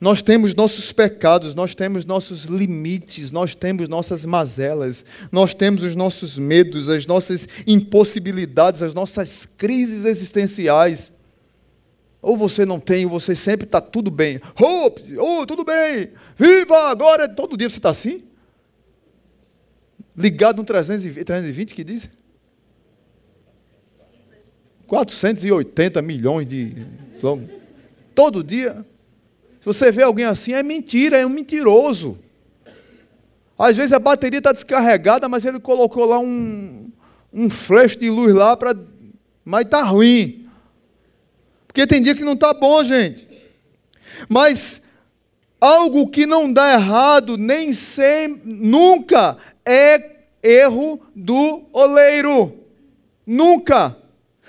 [0.00, 5.94] Nós temos nossos pecados, nós temos nossos limites, nós temos nossas mazelas, nós temos os
[5.94, 11.12] nossos medos, as nossas impossibilidades, as nossas crises existenciais.
[12.20, 14.40] Ou você não tem, ou você sempre está tudo bem.
[14.60, 17.28] Oh, oh, tudo bem, viva agora.
[17.28, 18.24] Todo dia você está assim?
[20.16, 22.10] Ligado no 320, 320 que diz?
[24.86, 26.86] 480 milhões de.
[28.14, 28.84] Todo dia.
[29.60, 32.18] Se você vê alguém assim, é mentira, é um mentiroso.
[33.58, 36.90] Às vezes a bateria está descarregada, mas ele colocou lá um,
[37.32, 38.76] um flash de luz lá para.
[39.44, 40.48] Mas está ruim.
[41.66, 43.26] Porque tem dia que não está bom, gente.
[44.28, 44.82] Mas
[45.60, 52.52] algo que não dá errado, nem sempre, nunca é erro do oleiro.
[53.24, 53.96] Nunca.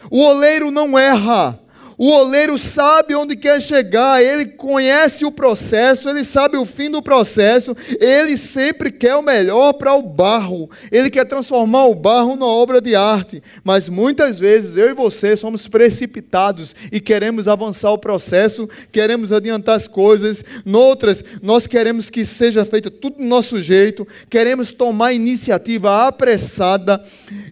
[0.10, 1.60] O oleiro não erra.
[1.98, 7.02] O oleiro sabe onde quer chegar, ele conhece o processo, ele sabe o fim do
[7.02, 12.48] processo, ele sempre quer o melhor para o barro, ele quer transformar o barro numa
[12.48, 13.42] obra de arte.
[13.64, 19.76] Mas muitas vezes eu e você somos precipitados e queremos avançar o processo, queremos adiantar
[19.76, 26.08] as coisas, noutras, nós queremos que seja feito tudo do nosso jeito, queremos tomar iniciativa
[26.08, 27.04] apressada,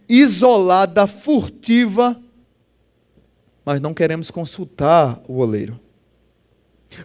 [0.09, 2.19] isolada, furtiva
[3.65, 5.79] mas não queremos consultar o oleiro.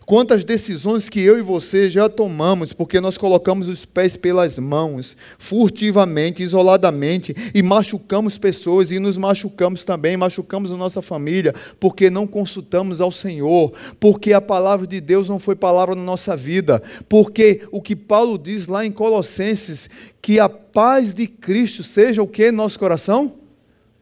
[0.04, 5.16] Quantas decisões que eu e você já tomamos porque nós colocamos os pés pelas mãos,
[5.38, 12.26] furtivamente, isoladamente, e machucamos pessoas e nos machucamos também, machucamos a nossa família, porque não
[12.26, 17.62] consultamos ao Senhor, porque a palavra de Deus não foi palavra na nossa vida, porque
[17.70, 19.88] o que Paulo diz lá em Colossenses,
[20.20, 23.34] que a paz de Cristo seja o que em nosso coração?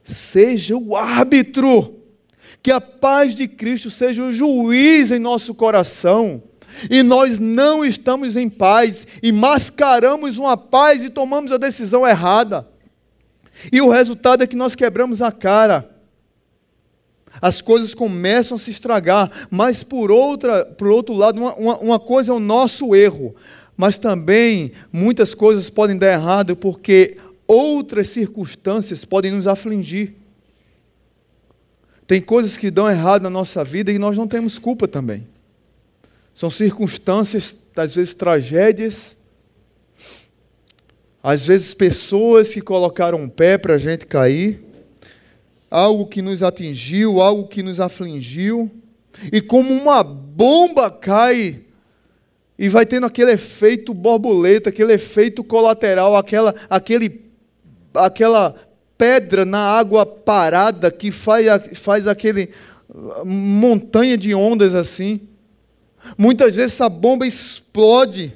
[0.02, 2.03] Seja o árbitro
[2.64, 6.42] que a paz de Cristo seja o juiz em nosso coração.
[6.90, 12.66] E nós não estamos em paz e mascaramos uma paz e tomamos a decisão errada.
[13.70, 15.90] E o resultado é que nós quebramos a cara.
[17.38, 22.00] As coisas começam a se estragar, mas por, outra, por outro lado, uma, uma, uma
[22.00, 23.36] coisa é o nosso erro,
[23.76, 30.23] mas também muitas coisas podem dar errado porque outras circunstâncias podem nos afligir.
[32.06, 35.26] Tem coisas que dão errado na nossa vida e nós não temos culpa também.
[36.34, 39.16] São circunstâncias, às vezes tragédias,
[41.22, 44.62] às vezes pessoas que colocaram um pé para a gente cair,
[45.70, 48.70] algo que nos atingiu, algo que nos afligiu,
[49.32, 51.62] e como uma bomba cai
[52.58, 57.22] e vai tendo aquele efeito borboleta, aquele efeito colateral, aquela, aquele,
[57.94, 58.54] aquela
[59.04, 62.48] pedra na água parada que faz, faz aquele
[63.22, 65.20] montanha de ondas assim.
[66.16, 68.32] Muitas vezes essa bomba explode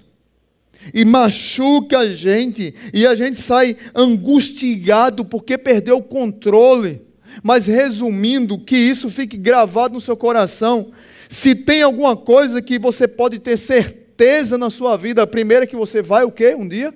[0.93, 7.01] e machuca a gente, e a gente sai angustiado porque perdeu o controle.
[7.43, 10.91] Mas resumindo, que isso fique gravado no seu coração.
[11.31, 15.67] Se tem alguma coisa que você pode ter certeza na sua vida, a primeira é
[15.67, 16.55] que você vai o quê?
[16.55, 16.93] Um dia?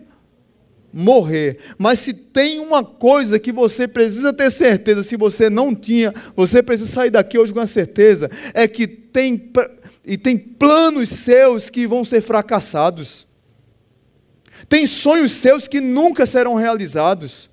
[0.93, 1.59] Morrer.
[1.79, 6.63] Mas se tem uma coisa que você precisa ter certeza, se você não tinha, você
[6.63, 9.51] precisa sair daqui hoje com a certeza, é que tem
[10.05, 13.27] e tem planos seus que vão ser fracassados.
[14.69, 17.52] Tem sonhos seus que nunca serão realizados.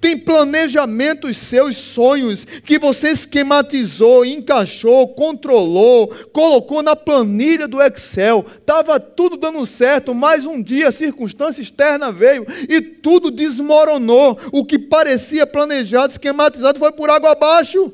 [0.00, 8.44] Tem planejamentos seus, sonhos, que você esquematizou, encaixou, controlou, colocou na planilha do Excel.
[8.56, 14.38] Estava tudo dando certo, mas um dia a circunstância externa veio e tudo desmoronou.
[14.52, 17.92] O que parecia planejado, esquematizado, foi por água abaixo.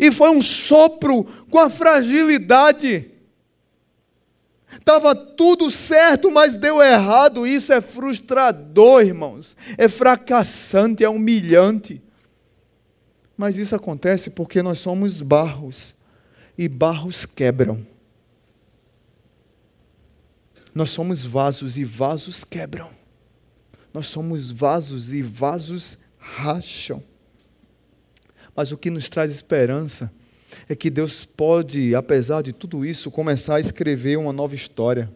[0.00, 3.10] E foi um sopro com a fragilidade
[4.78, 7.46] Estava tudo certo, mas deu errado.
[7.46, 9.56] Isso é frustrador, irmãos.
[9.76, 12.02] É fracassante, é humilhante.
[13.36, 15.94] Mas isso acontece porque nós somos barros
[16.56, 17.86] e barros quebram.
[20.74, 22.90] Nós somos vasos e vasos quebram.
[23.92, 27.02] Nós somos vasos e vasos racham.
[28.54, 30.12] Mas o que nos traz esperança
[30.68, 35.10] é que Deus pode, apesar de tudo isso, começar a escrever uma nova história.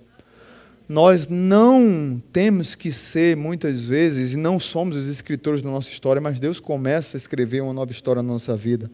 [0.89, 6.21] Nós não temos que ser, muitas vezes, e não somos os escritores da nossa história,
[6.21, 8.91] mas Deus começa a escrever uma nova história na nossa vida.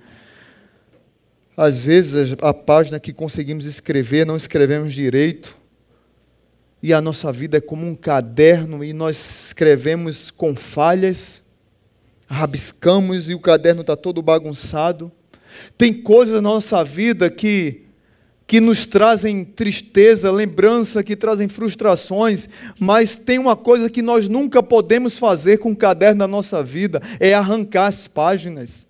[1.56, 5.56] Às vezes, a página que conseguimos escrever, não escrevemos direito,
[6.82, 11.42] e a nossa vida é como um caderno e nós escrevemos com falhas,
[12.28, 15.10] rabiscamos e o caderno está todo bagunçado.
[15.76, 17.86] Tem coisas na nossa vida que
[18.46, 22.48] que nos trazem tristeza, lembrança, que trazem frustrações,
[22.78, 27.02] mas tem uma coisa que nós nunca podemos fazer com o caderno da nossa vida,
[27.18, 28.86] é arrancar as páginas.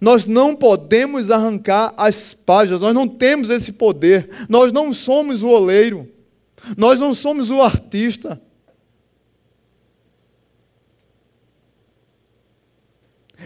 [0.00, 5.48] Nós não podemos arrancar as páginas, nós não temos esse poder, nós não somos o
[5.48, 6.08] oleiro,
[6.76, 8.40] nós não somos o artista.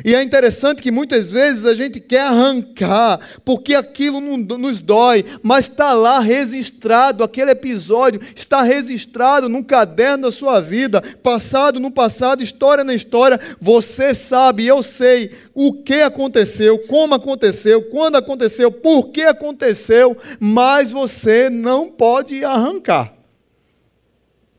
[0.04, 5.68] E é interessante que muitas vezes a gente quer arrancar, porque aquilo nos dói, mas
[5.68, 12.42] está lá registrado, aquele episódio está registrado num caderno da sua vida, passado no passado,
[12.42, 13.40] história na história.
[13.60, 20.92] Você sabe, eu sei o que aconteceu, como aconteceu, quando aconteceu, por que aconteceu, mas
[20.92, 23.14] você não pode arrancar.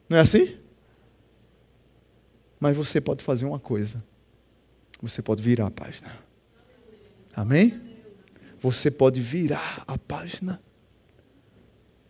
[0.10, 0.56] Não é assim?
[2.60, 4.04] Mas você pode fazer uma coisa
[5.02, 6.12] você pode virar a página.
[7.36, 7.80] Amém?
[8.62, 10.62] Você pode virar a página.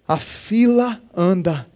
[0.08, 1.68] A fila anda.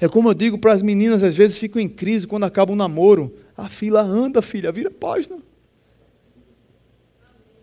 [0.00, 2.76] É como eu digo para as meninas, às vezes ficam em crise quando acaba um
[2.76, 3.34] namoro.
[3.56, 5.38] A fila anda, filha, vira a página.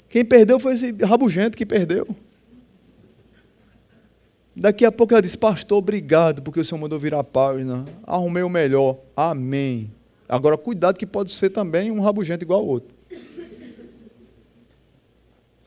[0.07, 2.07] Quem perdeu foi esse rabugento que perdeu.
[4.55, 7.84] Daqui a pouco ela diz, pastor, obrigado, porque o Senhor mandou virar a página.
[8.07, 8.97] Arrumei o melhor.
[9.16, 9.91] Amém.
[10.28, 12.95] Agora, cuidado que pode ser também um rabugento igual ao outro.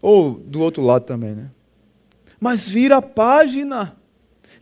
[0.01, 1.51] Ou do outro lado também, né?
[2.41, 3.97] Mas vira a página.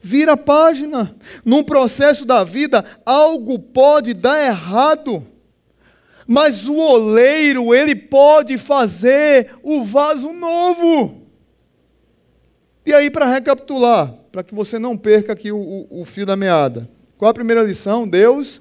[0.01, 1.15] Vira a página.
[1.45, 5.27] Num processo da vida, algo pode dar errado.
[6.27, 11.23] Mas o oleiro, ele pode fazer o vaso novo.
[12.85, 16.37] E aí, para recapitular, para que você não perca aqui o, o, o fio da
[16.37, 16.89] meada.
[17.17, 18.07] Qual a primeira lição?
[18.07, 18.61] Deus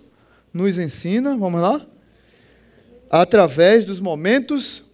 [0.55, 1.85] nos ensina, vamos lá?
[3.09, 4.85] Através dos momentos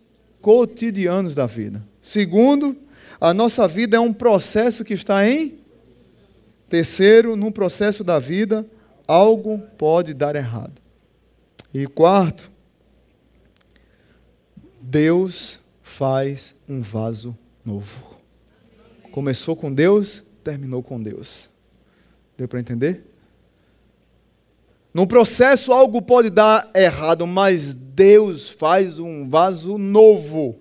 [0.41, 1.84] cotidianos da vida.
[2.01, 2.76] Segundo,
[3.20, 5.59] a nossa vida é um processo que está em.
[6.68, 8.66] Terceiro, num processo da vida,
[9.07, 10.82] algo pode dar errado.
[11.72, 12.49] E quarto,
[14.82, 18.18] Deus faz um vaso novo.
[19.12, 21.51] Começou com Deus, terminou com Deus.
[22.36, 23.11] Deu para entender?
[24.94, 30.60] No processo algo pode dar errado, mas Deus faz um vaso novo.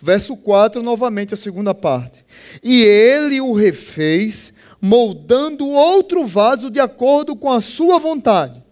[0.00, 2.24] Verso 4, novamente a segunda parte.
[2.62, 8.62] E ele o refez, moldando outro vaso de acordo com a sua vontade.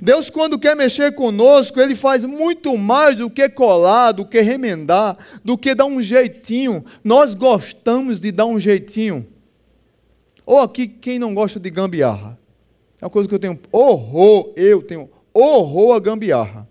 [0.00, 5.16] Deus, quando quer mexer conosco, Ele faz muito mais do que colar, do que remendar,
[5.44, 6.84] do que dar um jeitinho.
[7.02, 9.26] Nós gostamos de dar um jeitinho.
[10.46, 12.38] Ou aqui, quem não gosta de gambiarra?
[13.04, 16.66] É uma coisa que eu tenho horror, eu tenho horror a gambiarra.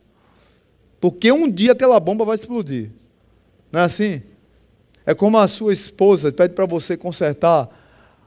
[0.99, 2.89] Porque um dia aquela bomba vai explodir.
[3.71, 4.23] Não é assim?
[5.05, 7.69] É como a sua esposa pede para você consertar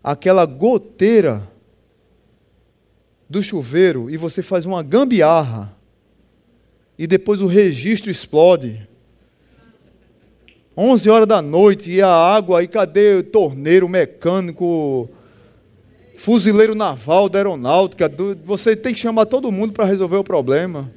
[0.05, 1.51] aquela goteira
[3.29, 5.77] do chuveiro e você faz uma gambiarra
[6.97, 8.89] e depois o registro explode.
[10.77, 15.11] 11 horas da noite e a água, e cadê o torneiro, mecânico,
[16.17, 18.11] fuzileiro naval da aeronáutica,
[18.45, 20.91] você tem que chamar todo mundo para resolver o problema.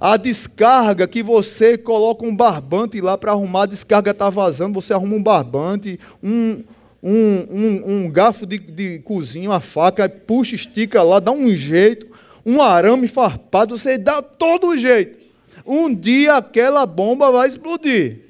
[0.00, 4.92] A descarga que você coloca um barbante lá para arrumar, a descarga está vazando, você
[4.92, 6.62] arruma um barbante, um,
[7.02, 12.06] um, um, um garfo de, de cozinha, uma faca, puxa, estica lá, dá um jeito,
[12.44, 15.18] um arame farpado, você dá todo jeito.
[15.66, 18.20] Um dia aquela bomba vai explodir.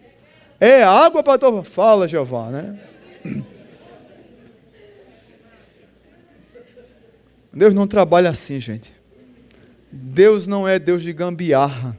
[0.60, 1.64] É água para tua.
[1.64, 2.78] Fala, Jeová, né?
[7.54, 8.92] Deus não trabalha assim, gente.
[9.90, 11.96] Deus não é Deus de gambiarra.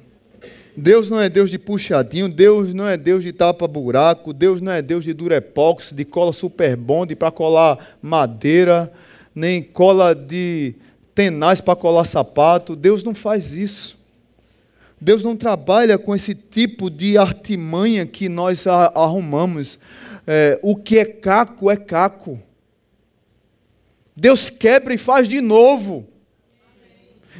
[0.77, 4.81] Deus não é Deus de puxadinho, Deus não é Deus de tapa-buraco, Deus não é
[4.81, 8.91] Deus de durepox, de cola super bond para colar madeira,
[9.33, 10.75] nem cola de
[11.13, 12.75] tenaz para colar sapato.
[12.75, 13.97] Deus não faz isso.
[14.99, 19.79] Deus não trabalha com esse tipo de artimanha que nós arrumamos.
[20.27, 22.39] É, o que é caco é caco.
[24.15, 26.07] Deus quebra e faz de novo.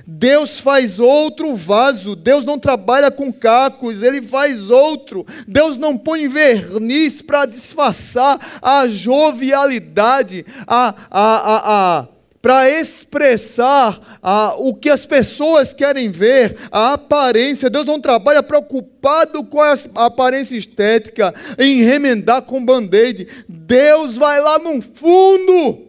[0.06, 5.26] Deus faz outro vaso, Deus não trabalha com cacos, Ele faz outro.
[5.48, 12.08] Deus não põe verniz para disfarçar a jovialidade, a, a, a, a
[12.46, 14.20] para expressar
[14.60, 17.72] o que as pessoas querem ver, a aparência.
[17.72, 23.28] Deus não trabalha preocupado com a aparência estética, em remendar com band-aid.
[23.50, 25.85] Deus vai lá no fundo.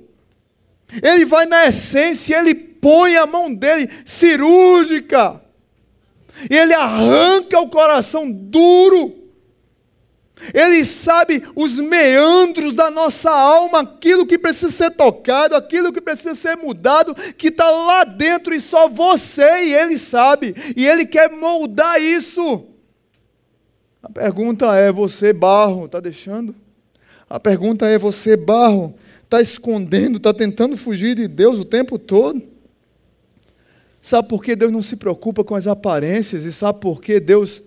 [1.02, 5.40] Ele vai na essência, ele põe a mão dele cirúrgica.
[6.50, 9.26] Ele arranca o coração duro
[10.52, 16.34] ele sabe os meandros da nossa alma, aquilo que precisa ser tocado, aquilo que precisa
[16.34, 21.30] ser mudado, que está lá dentro e só você e Ele sabe, e Ele quer
[21.30, 22.66] moldar isso.
[24.02, 26.54] A pergunta é: você, barro, está deixando?
[27.28, 28.94] A pergunta é: você, barro,
[29.26, 32.42] está escondendo, está tentando fugir de Deus o tempo todo?
[34.00, 36.44] Sabe por que Deus não se preocupa com as aparências?
[36.44, 37.60] E sabe por que Deus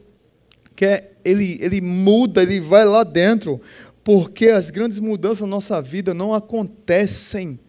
[0.73, 3.61] quer, ele, ele muda, ele vai lá dentro,
[4.05, 7.59] porque as grandes mudanças na nossa vida não acontecem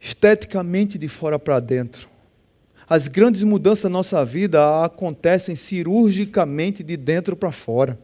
[0.00, 2.08] esteticamente de fora para dentro.
[2.88, 7.98] As grandes mudanças na nossa vida acontecem cirurgicamente de dentro para fora.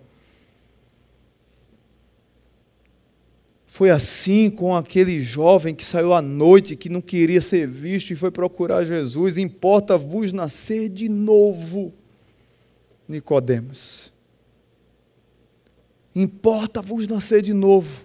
[3.72, 8.14] Foi assim com aquele jovem que saiu à noite, que não queria ser visto e
[8.14, 9.38] foi procurar Jesus.
[9.38, 11.90] Importa-vos nascer de novo.
[13.08, 14.12] Nicodemos.
[16.14, 18.04] Importa-vos nascer de novo.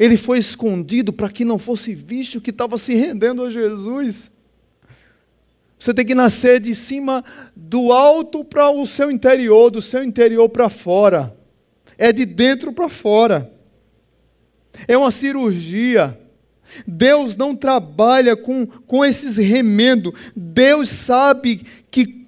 [0.00, 4.32] Ele foi escondido para que não fosse visto que estava se rendendo a Jesus.
[5.78, 10.48] Você tem que nascer de cima do alto para o seu interior, do seu interior
[10.48, 11.38] para fora.
[11.96, 13.54] É de dentro para fora.
[14.86, 16.18] É uma cirurgia.
[16.86, 20.12] Deus não trabalha com, com esses remendos.
[20.34, 21.60] Deus sabe
[21.90, 22.24] que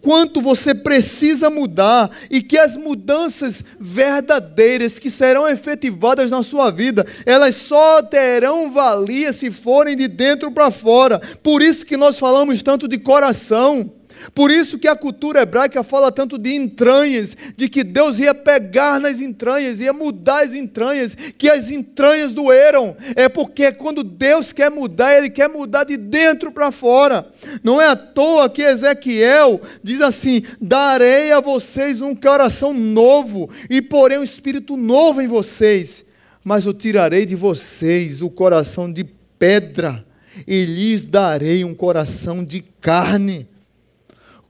[0.00, 7.04] quanto você precisa mudar e que as mudanças verdadeiras que serão efetivadas na sua vida,
[7.26, 11.20] elas só terão valia se forem de dentro para fora.
[11.42, 13.90] Por isso que nós falamos tanto de coração.
[14.32, 19.00] Por isso que a cultura hebraica fala tanto de entranhas, de que Deus ia pegar
[19.00, 22.96] nas entranhas, ia mudar as entranhas, que as entranhas doeram.
[23.16, 27.26] É porque quando Deus quer mudar, Ele quer mudar de dentro para fora.
[27.62, 33.82] Não é à toa que Ezequiel diz assim: darei a vocês um coração novo e
[33.82, 36.04] porei um espírito novo em vocês,
[36.42, 39.04] mas eu tirarei de vocês o coração de
[39.38, 40.04] pedra
[40.46, 43.48] e lhes darei um coração de carne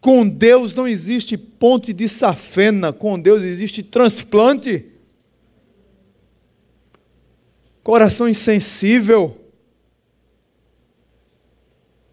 [0.05, 4.85] com Deus não existe ponte de safena, com Deus existe transplante.
[7.83, 9.35] Coração insensível.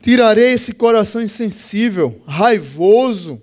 [0.02, 3.42] Tirarei esse coração insensível, raivoso,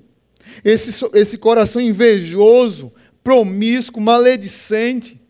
[0.64, 2.90] esse, esse coração invejoso,
[3.22, 5.20] promíscuo, maledicente,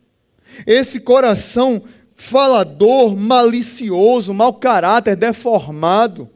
[0.65, 1.83] esse coração
[2.15, 6.31] falador, malicioso, mau caráter, deformado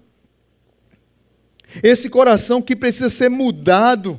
[1.82, 4.18] esse coração que precisa ser mudado,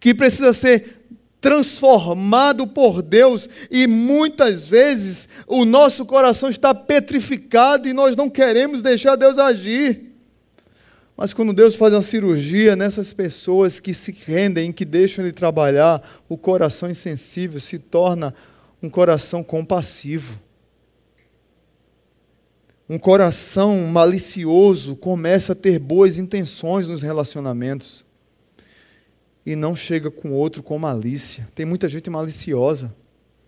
[0.00, 1.02] que precisa ser
[1.40, 8.80] transformado por Deus, e muitas vezes o nosso coração está petrificado e nós não queremos
[8.80, 10.12] deixar Deus agir.
[11.16, 16.02] Mas quando Deus faz uma cirurgia nessas pessoas que se rendem, que deixam Ele trabalhar,
[16.28, 18.34] o coração insensível se torna
[18.82, 20.40] um coração compassivo.
[22.92, 28.04] Um coração malicioso começa a ter boas intenções nos relacionamentos
[29.46, 31.48] e não chega com outro com malícia.
[31.54, 32.94] Tem muita gente maliciosa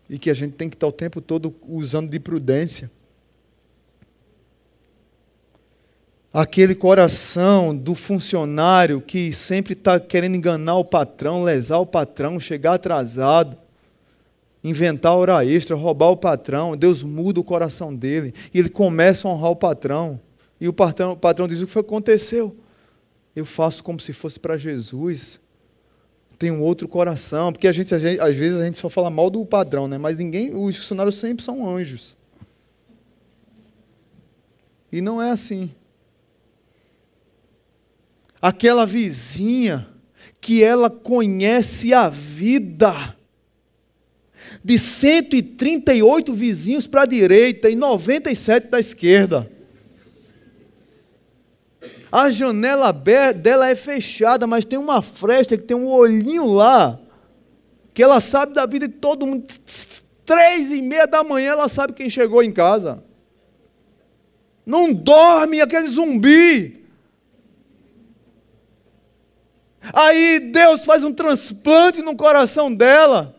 [0.08, 2.90] e que a gente tem que estar o tempo todo usando de prudência.
[6.32, 12.72] Aquele coração do funcionário que sempre está querendo enganar o patrão, lesar o patrão, chegar
[12.72, 13.58] atrasado
[14.64, 19.30] inventar hora extra, roubar o patrão, Deus muda o coração dele e ele começa a
[19.30, 20.18] honrar o patrão.
[20.58, 22.56] E o patrão, o patrão diz: O que foi que aconteceu?
[23.36, 25.38] Eu faço como se fosse para Jesus.
[26.38, 29.30] Tenho outro coração, porque a gente, a gente, às vezes a gente só fala mal
[29.30, 29.98] do padrão, né?
[29.98, 32.16] mas ninguém, os funcionários sempre são anjos.
[34.90, 35.70] E não é assim.
[38.40, 39.88] Aquela vizinha
[40.40, 43.16] que ela conhece a vida,
[44.62, 49.48] de 138 vizinhos para a direita e 97 da esquerda.
[52.10, 57.00] A janela dela é fechada, mas tem uma fresta que tem um olhinho lá,
[57.92, 59.52] que ela sabe da vida de todo mundo.
[60.24, 63.02] Três e meia da manhã ela sabe quem chegou em casa.
[64.64, 66.84] Não dorme aquele zumbi.
[69.92, 73.33] Aí Deus faz um transplante no coração dela.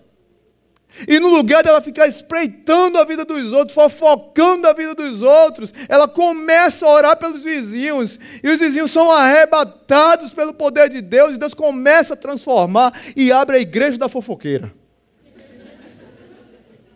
[1.08, 5.74] E no lugar dela ficar espreitando a vida dos outros, fofocando a vida dos outros,
[5.90, 8.20] ela começa a orar pelos vizinhos.
[8.42, 11.36] E os vizinhos são arrebatados pelo poder de Deus.
[11.36, 14.72] E Deus começa a transformar e abre a igreja da fofoqueira.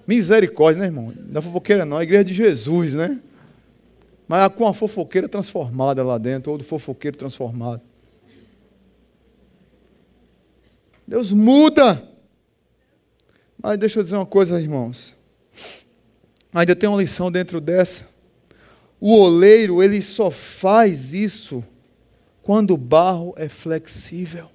[0.07, 1.13] Misericórdia, né, irmão?
[1.15, 3.19] Da fofoqueira não, a igreja de Jesus, né?
[4.27, 7.81] Mas com a fofoqueira transformada lá dentro, ou do fofoqueiro transformado.
[11.07, 12.08] Deus muda.
[13.61, 15.15] Mas deixa eu dizer uma coisa, irmãos.
[16.53, 18.07] Ainda tem uma lição dentro dessa.
[18.99, 21.63] O oleiro, ele só faz isso
[22.41, 24.49] quando o barro é flexível.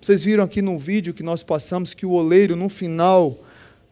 [0.00, 3.38] Vocês viram aqui no vídeo que nós passamos que o oleiro, no final,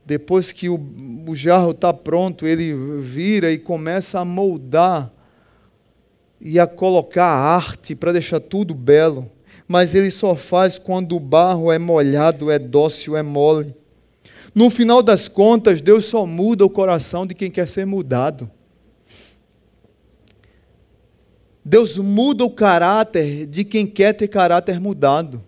[0.06, 0.80] depois que o,
[1.26, 5.12] o jarro está pronto, ele vira e começa a moldar
[6.40, 9.30] e a colocar arte para deixar tudo belo.
[9.66, 13.74] Mas ele só faz quando o barro é molhado, é dócil, é mole.
[14.54, 18.50] No final das contas, Deus só muda o coração de quem quer ser mudado.
[21.64, 25.44] Deus muda o caráter de quem quer ter caráter mudado.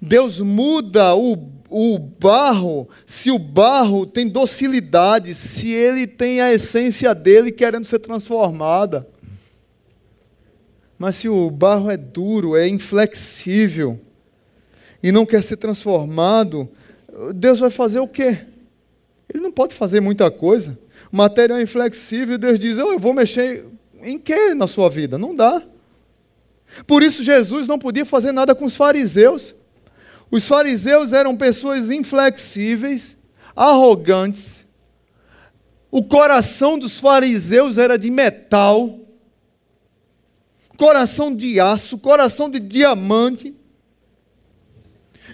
[0.00, 1.36] Deus muda o,
[1.68, 7.98] o barro se o barro tem docilidade, se ele tem a essência dele querendo ser
[7.98, 9.06] transformada.
[10.96, 14.00] Mas se o barro é duro, é inflexível
[15.02, 16.70] e não quer ser transformado,
[17.34, 18.46] Deus vai fazer o quê?
[19.32, 20.78] Ele não pode fazer muita coisa.
[21.10, 23.66] Material é inflexível Deus diz: Eu vou mexer
[24.02, 25.18] em quê na sua vida?
[25.18, 25.62] Não dá.
[26.86, 29.54] Por isso, Jesus não podia fazer nada com os fariseus.
[30.30, 33.18] Os fariseus eram pessoas inflexíveis,
[33.54, 34.66] arrogantes.
[35.90, 39.00] O coração dos fariseus era de metal,
[40.78, 43.54] coração de aço, coração de diamante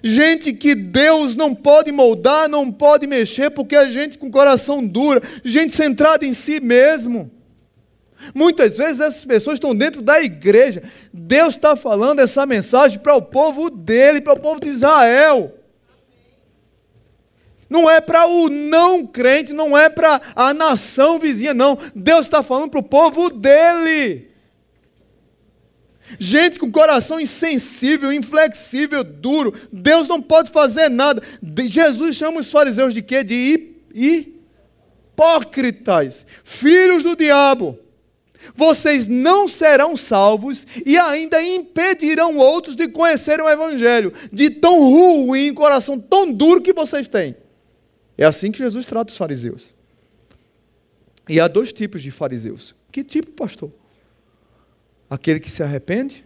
[0.03, 5.23] gente que Deus não pode moldar, não pode mexer, porque é gente com coração duro,
[5.45, 7.31] gente centrada em si mesmo.
[8.35, 10.83] Muitas vezes essas pessoas estão dentro da igreja.
[11.13, 15.55] Deus está falando essa mensagem para o povo dele, para o povo de Israel.
[17.71, 21.79] Não é para o não crente, não é para a nação vizinha, não.
[21.95, 24.28] Deus está falando para o povo dele.
[26.19, 29.55] Gente com coração insensível, inflexível, duro.
[29.73, 31.23] Deus não pode fazer nada.
[31.67, 33.23] Jesus chama os fariseus de quê?
[33.23, 37.79] De hipócritas, filhos do diabo.
[38.55, 45.53] Vocês não serão salvos e ainda impedirão outros de conhecerem o Evangelho, de tão ruim,
[45.53, 47.37] coração tão duro que vocês têm.
[48.17, 49.75] É assim que Jesus trata os fariseus.
[51.29, 52.75] E há dois tipos de fariseus.
[52.91, 53.71] Que tipo, pastor?
[55.09, 56.25] Aquele que se arrepende,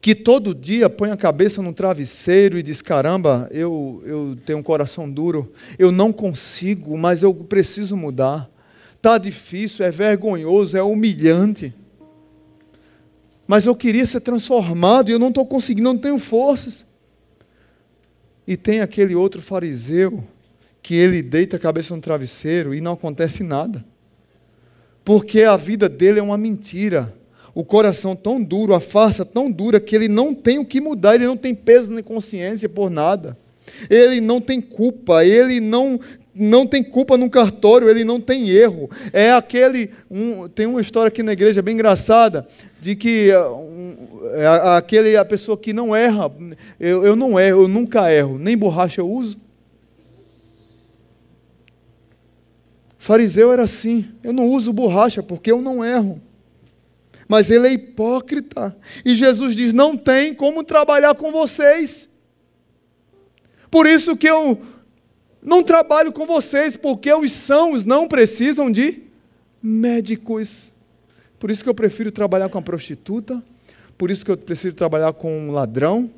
[0.00, 4.62] que todo dia põe a cabeça no travesseiro e diz: caramba, eu, eu tenho um
[4.62, 8.48] coração duro, eu não consigo, mas eu preciso mudar.
[8.96, 11.74] Está difícil, é vergonhoso, é humilhante.
[13.46, 16.84] Mas eu queria ser transformado e eu não estou conseguindo, não tenho forças.
[18.46, 20.22] E tem aquele outro fariseu
[20.82, 23.84] que ele deita a cabeça no travesseiro e não acontece nada.
[25.08, 27.14] Porque a vida dele é uma mentira
[27.54, 31.14] o coração tão duro, a farsa tão dura, que ele não tem o que mudar,
[31.14, 33.36] ele não tem peso nem consciência por nada.
[33.88, 35.98] Ele não tem culpa, ele não,
[36.34, 38.90] não tem culpa no cartório, ele não tem erro.
[39.10, 39.90] É aquele.
[40.10, 42.46] Um, tem uma história aqui na igreja bem engraçada,
[42.78, 43.96] de que um,
[44.34, 44.46] é
[44.76, 46.30] aquele, a pessoa que não erra,
[46.78, 49.36] eu, eu não erro, eu nunca erro, nem borracha eu uso.
[52.98, 56.20] Fariseu era assim, eu não uso borracha porque eu não erro
[57.28, 58.74] mas ele é hipócrita.
[59.04, 62.08] E Jesus diz: não tem como trabalhar com vocês.
[63.70, 64.58] Por isso que eu
[65.42, 69.02] não trabalho com vocês, porque os sãos não precisam de
[69.62, 70.72] médicos.
[71.38, 73.42] Por isso que eu prefiro trabalhar com a prostituta,
[73.98, 76.10] por isso que eu prefiro trabalhar com um ladrão,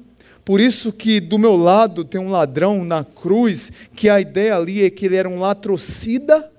[0.45, 4.83] por isso que do meu lado tem um ladrão na cruz, que a ideia ali
[4.83, 6.51] é que ele era um latrocida,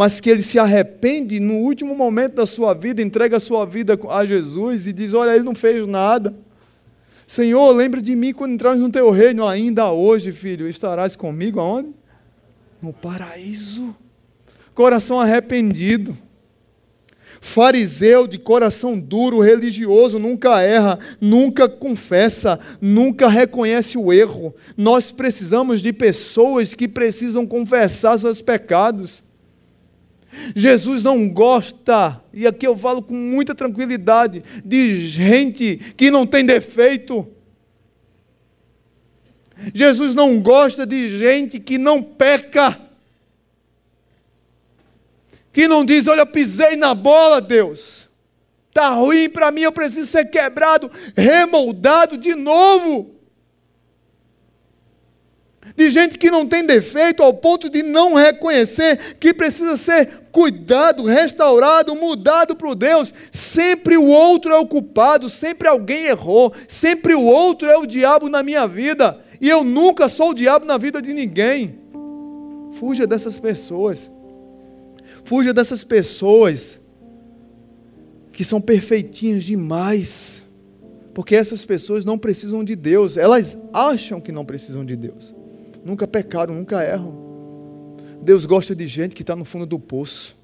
[0.00, 4.00] mas que ele se arrepende no último momento da sua vida, entrega a sua vida
[4.08, 6.34] a Jesus e diz: Olha, ele não fez nada.
[7.26, 11.90] Senhor, lembra de mim quando entrares no teu reino, ainda hoje, filho, estarás comigo aonde?
[12.80, 13.94] No paraíso.
[14.72, 16.16] Coração arrependido.
[17.38, 24.54] Fariseu de coração duro, religioso, nunca erra, nunca confessa, nunca reconhece o erro.
[24.78, 29.22] Nós precisamos de pessoas que precisam confessar seus pecados
[30.54, 36.44] Jesus não gosta, e aqui eu falo com muita tranquilidade, de gente que não tem
[36.44, 37.26] defeito.
[39.74, 42.80] Jesus não gosta de gente que não peca,
[45.52, 48.08] que não diz: Olha, pisei na bola, Deus,
[48.68, 53.19] está ruim para mim, eu preciso ser quebrado, remoldado de novo
[55.80, 61.04] de gente que não tem defeito ao ponto de não reconhecer que precisa ser cuidado,
[61.04, 63.14] restaurado, mudado para o Deus.
[63.32, 68.28] Sempre o outro é o culpado, sempre alguém errou, sempre o outro é o diabo
[68.28, 71.78] na minha vida, e eu nunca sou o diabo na vida de ninguém.
[72.72, 74.10] Fuja dessas pessoas.
[75.24, 76.78] Fuja dessas pessoas
[78.34, 80.42] que são perfeitinhas demais.
[81.14, 85.39] Porque essas pessoas não precisam de Deus, elas acham que não precisam de Deus
[85.84, 87.14] nunca pecaram, nunca erram.
[88.22, 90.36] Deus gosta de gente que está no fundo do poço.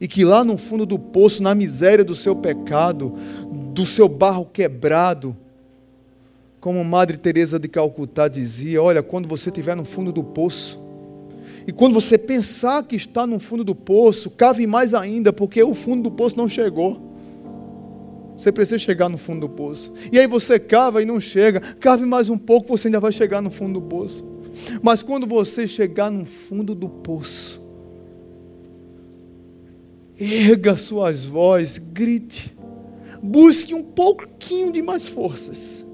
[0.00, 3.14] E que lá no fundo do poço, na miséria do seu pecado,
[3.72, 5.36] do seu barro quebrado,
[6.60, 10.80] como Madre Teresa de Calcutá dizia, olha, quando você estiver no fundo do poço,
[11.66, 15.74] e quando você pensar que está no fundo do poço, cave mais ainda, porque o
[15.74, 17.17] fundo do poço não chegou.
[18.38, 19.92] Você precisa chegar no fundo do poço.
[20.12, 21.60] E aí você cava e não chega.
[21.60, 24.24] Cave mais um pouco, você ainda vai chegar no fundo do poço.
[24.80, 27.60] Mas quando você chegar no fundo do poço,
[30.16, 32.56] erga suas vozes, grite,
[33.20, 35.84] busque um pouquinho de mais forças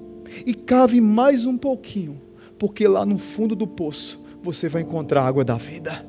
[0.45, 2.21] e cave mais um pouquinho,
[2.57, 6.05] porque lá no fundo do poço você vai encontrar a água da vida.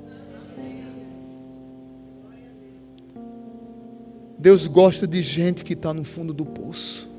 [4.47, 7.11] Deus gosta de gente que está no fundo do poço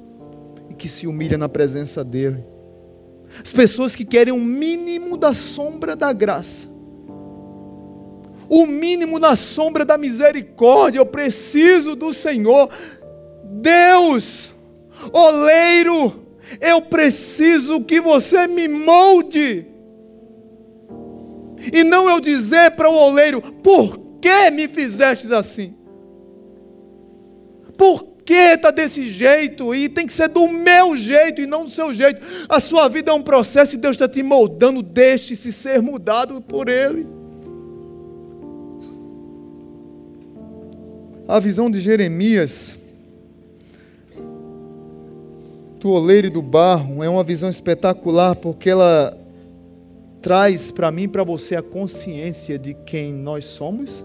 [0.69, 2.41] e que se humilha na presença dEle.
[3.43, 6.69] As pessoas que querem o mínimo da sombra da graça,
[8.47, 10.99] o mínimo da sombra da misericórdia.
[10.99, 12.69] Eu preciso do Senhor,
[13.43, 14.55] Deus,
[15.11, 16.23] oleiro,
[16.61, 19.67] eu preciso que você me molde.
[21.73, 25.76] E não eu dizer para o oleiro, por que me fizestes assim?
[27.77, 29.73] Por que está desse jeito?
[29.73, 32.21] E tem que ser do meu jeito e não do seu jeito.
[32.49, 34.83] A sua vida é um processo e Deus está te moldando.
[34.83, 37.07] Deixe-se ser mudado por Ele.
[41.25, 42.77] A visão de Jeremias,
[45.79, 49.17] do oleiro e do barro, é uma visão espetacular porque ela
[50.21, 54.03] traz para mim e para você a consciência de quem nós somos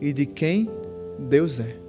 [0.00, 0.68] e de quem
[1.18, 1.85] Deus é.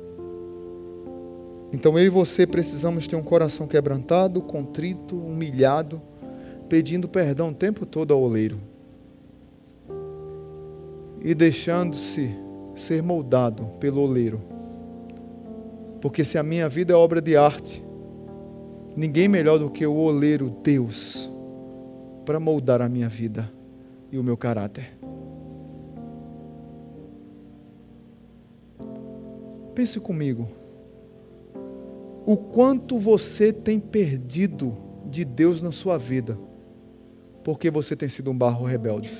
[1.71, 6.01] Então eu e você precisamos ter um coração quebrantado, contrito, humilhado,
[6.69, 8.59] pedindo perdão o tempo todo ao oleiro
[11.21, 12.31] e deixando-se
[12.75, 14.41] ser moldado pelo oleiro.
[15.99, 17.83] Porque se a minha vida é obra de arte,
[18.95, 21.29] ninguém melhor do que o oleiro Deus
[22.25, 23.51] para moldar a minha vida
[24.11, 24.97] e o meu caráter.
[29.73, 30.47] Pense comigo
[32.27, 34.75] o quanto você tem perdido
[35.05, 36.37] de Deus na sua vida,
[37.41, 39.13] porque você tem sido um barro rebelde.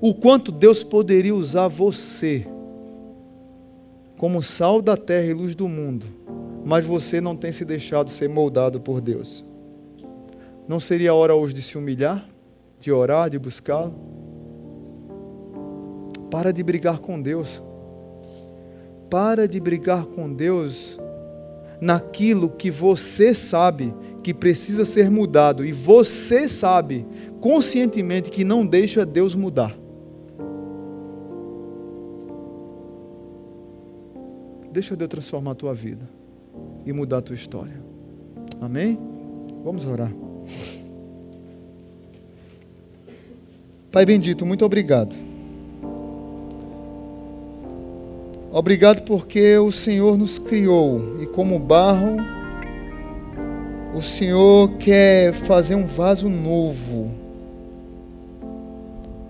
[0.00, 2.46] O quanto Deus poderia usar você
[4.16, 6.06] como sal da terra e luz do mundo,
[6.64, 9.44] mas você não tem se deixado ser moldado por Deus.
[10.66, 12.26] Não seria a hora hoje de se humilhar,
[12.80, 13.92] de orar, de buscá-lo?
[16.30, 17.60] Para de brigar com Deus
[19.12, 20.98] para de brigar com Deus
[21.78, 27.06] naquilo que você sabe que precisa ser mudado e você sabe
[27.38, 29.76] conscientemente que não deixa Deus mudar.
[34.72, 36.08] Deixa Deus transformar a tua vida
[36.86, 37.82] e mudar a tua história.
[38.62, 38.98] Amém?
[39.62, 40.10] Vamos orar.
[43.90, 45.31] Pai bendito, muito obrigado.
[48.52, 52.18] Obrigado porque o Senhor nos criou e, como barro,
[53.94, 57.10] o Senhor quer fazer um vaso novo.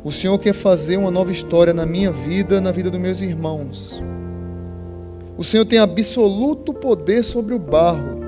[0.03, 4.03] O Senhor quer fazer uma nova história na minha vida, na vida dos meus irmãos.
[5.39, 8.19] O Senhor tem absoluto poder sobre o barro,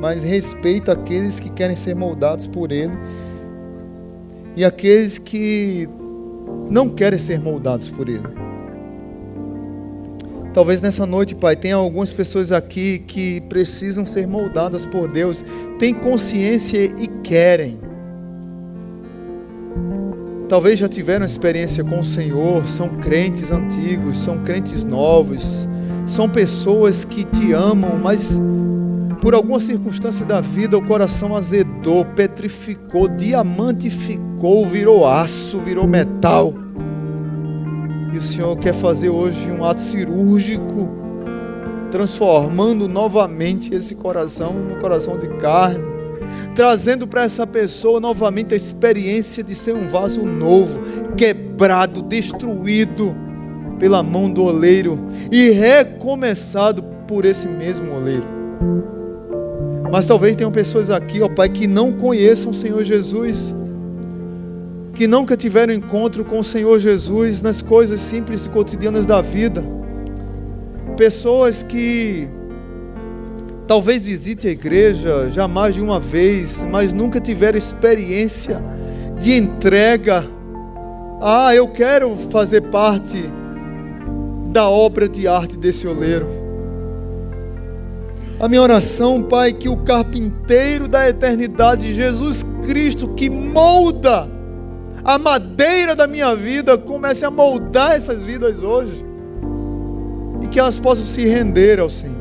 [0.00, 2.96] mas respeita aqueles que querem ser moldados por Ele
[4.56, 5.86] e aqueles que
[6.70, 8.47] não querem ser moldados por Ele.
[10.58, 15.44] Talvez nessa noite, Pai, tenha algumas pessoas aqui que precisam ser moldadas por Deus,
[15.78, 17.78] têm consciência e querem.
[20.48, 25.68] talvez já tiveram experiência com o Senhor, são crentes antigos, são crentes novos,
[26.08, 28.36] são pessoas que te amam, mas
[29.20, 36.52] por alguma circunstância da vida o coração azedou, petrificou, diamantificou, virou aço, virou metal.
[38.12, 40.88] E o Senhor quer fazer hoje um ato cirúrgico,
[41.90, 45.84] transformando novamente esse coração no coração de carne,
[46.54, 50.80] trazendo para essa pessoa novamente a experiência de ser um vaso novo,
[51.16, 53.14] quebrado, destruído
[53.78, 54.98] pela mão do oleiro
[55.30, 58.26] e recomeçado por esse mesmo oleiro.
[59.90, 63.54] Mas talvez tenham pessoas aqui, ó Pai, que não conheçam o Senhor Jesus
[64.98, 69.64] que nunca tiveram encontro com o Senhor Jesus nas coisas simples e cotidianas da vida.
[70.96, 72.28] Pessoas que
[73.64, 78.60] talvez visitem a igreja já mais de uma vez, mas nunca tiveram experiência
[79.20, 80.26] de entrega.
[81.22, 83.22] Ah, eu quero fazer parte
[84.50, 86.26] da obra de arte desse oleiro.
[88.40, 94.37] A minha oração, Pai, é que o carpinteiro da eternidade, Jesus Cristo, que molda
[95.08, 99.02] a madeira da minha vida comece a moldar essas vidas hoje
[100.42, 102.14] e que elas possam se render ao Senhor.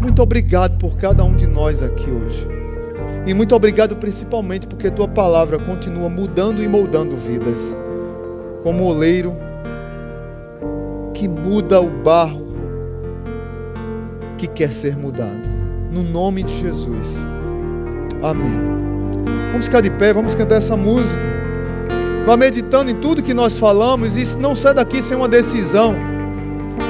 [0.00, 2.44] Muito obrigado por cada um de nós aqui hoje.
[3.24, 7.76] E muito obrigado principalmente porque tua palavra continua mudando e moldando vidas.
[8.64, 9.36] Como oleiro
[11.14, 12.44] que muda o barro
[14.36, 15.48] que quer ser mudado.
[15.92, 17.18] No nome de Jesus.
[18.20, 18.97] Amém.
[19.50, 21.20] Vamos ficar de pé, vamos cantar essa música.
[22.28, 25.96] Vá meditando em tudo que nós falamos e não sai daqui sem uma decisão.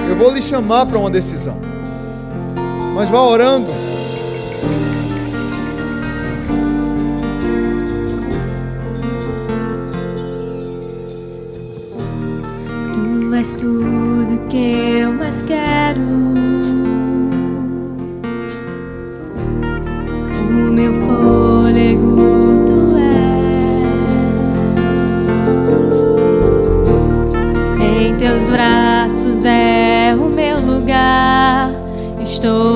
[0.09, 1.57] Eu vou lhe chamar para uma decisão.
[2.95, 3.71] Mas vá orando.
[12.95, 16.01] Tu és tudo que eu mais quero.
[20.51, 22.38] O meu fôlego.
[28.19, 31.71] Teus braços é o meu lugar.
[32.21, 32.68] Estou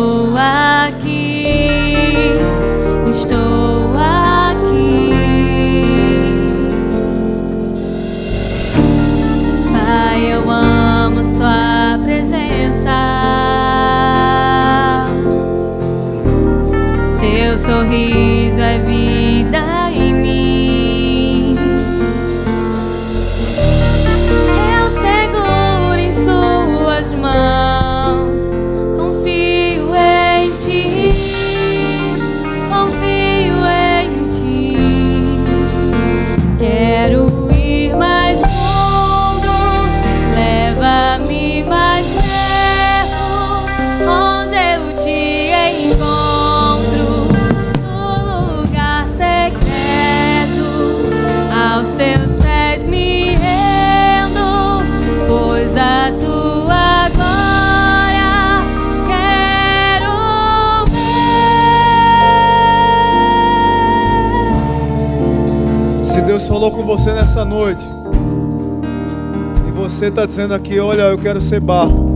[70.12, 72.12] está dizendo aqui: Olha, eu quero ser barro.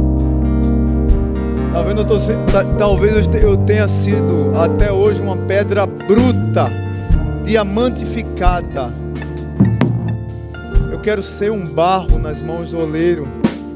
[1.72, 2.02] Tá vendo?
[2.02, 2.18] Eu tô,
[2.52, 6.70] tá, talvez eu tenha sido até hoje uma pedra bruta,
[7.44, 8.90] diamantificada.
[10.90, 13.26] Eu quero ser um barro nas mãos do oleiro.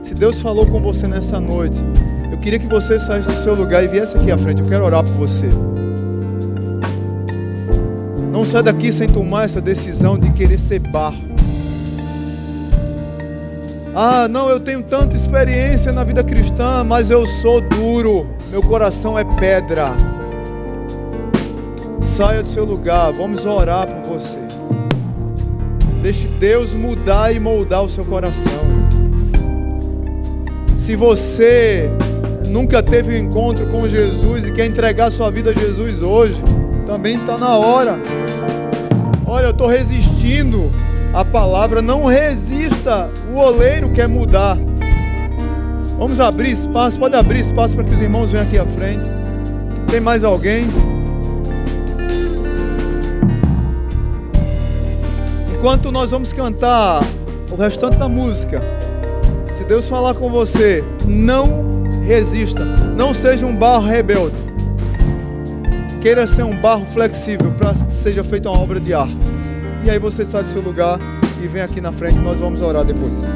[0.02, 1.78] Se Deus falou com você nessa noite,
[2.30, 4.62] eu queria que você saísse do seu lugar e viesse aqui à frente.
[4.62, 5.48] Eu quero orar por você.
[8.32, 11.29] Não sai daqui sem tomar essa decisão de querer ser barro.
[13.94, 19.18] Ah, não, eu tenho tanta experiência na vida cristã, mas eu sou duro, meu coração
[19.18, 19.92] é pedra.
[22.00, 24.38] Saia do seu lugar, vamos orar por você.
[26.02, 28.60] Deixe Deus mudar e moldar o seu coração.
[30.76, 31.90] Se você
[32.48, 36.42] nunca teve um encontro com Jesus e quer entregar sua vida a Jesus hoje,
[36.86, 37.98] também está na hora.
[39.26, 40.70] Olha, eu estou resistindo
[41.12, 41.82] à palavra.
[41.82, 43.10] Não resista.
[43.32, 44.56] O oleiro quer mudar.
[45.96, 46.98] Vamos abrir espaço.
[46.98, 49.04] Pode abrir espaço para que os irmãos venham aqui à frente.
[49.88, 50.66] Tem mais alguém?
[55.54, 57.02] Enquanto nós vamos cantar
[57.52, 58.60] o restante da música,
[59.54, 62.64] se Deus falar com você, não resista.
[62.96, 64.34] Não seja um barro rebelde.
[66.02, 69.14] Queira ser um barro flexível para que seja feita uma obra de arte.
[69.84, 70.98] E aí você sai do seu lugar
[71.42, 73.34] e vem aqui na frente, nós vamos orar depois.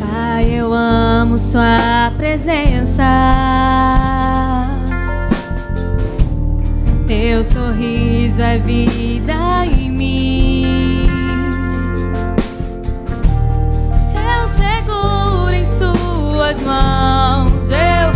[0.00, 3.04] Pai, eu amo Sua presença.
[7.06, 11.02] Teu sorriso é vida em mim.
[14.14, 17.45] Eu seguro em Suas mãos.
[17.68, 18.15] Eu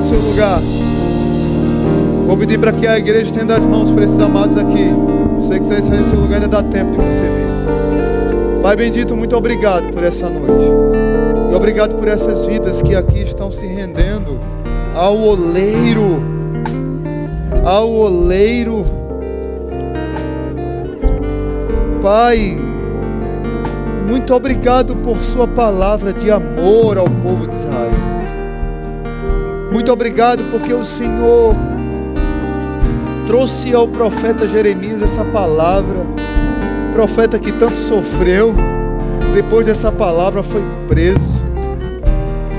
[0.00, 0.60] do seu lugar.
[2.26, 4.90] Vou pedir para que a igreja estenda as mãos para esses amados aqui.
[5.36, 8.62] Você que sair do seu lugar, ainda dá tempo de você vir.
[8.62, 10.64] Pai bendito, muito obrigado por essa noite.
[11.50, 14.40] E obrigado por essas vidas que aqui estão se rendendo
[14.94, 16.22] ao oleiro.
[17.62, 18.84] Ao oleiro.
[22.00, 22.56] Pai,
[24.08, 28.13] muito obrigado por Sua palavra de amor ao povo de Israel.
[29.74, 31.52] Muito obrigado porque o Senhor
[33.26, 35.98] trouxe ao profeta Jeremias essa palavra.
[36.92, 38.54] Profeta que tanto sofreu,
[39.34, 41.44] depois dessa palavra foi preso,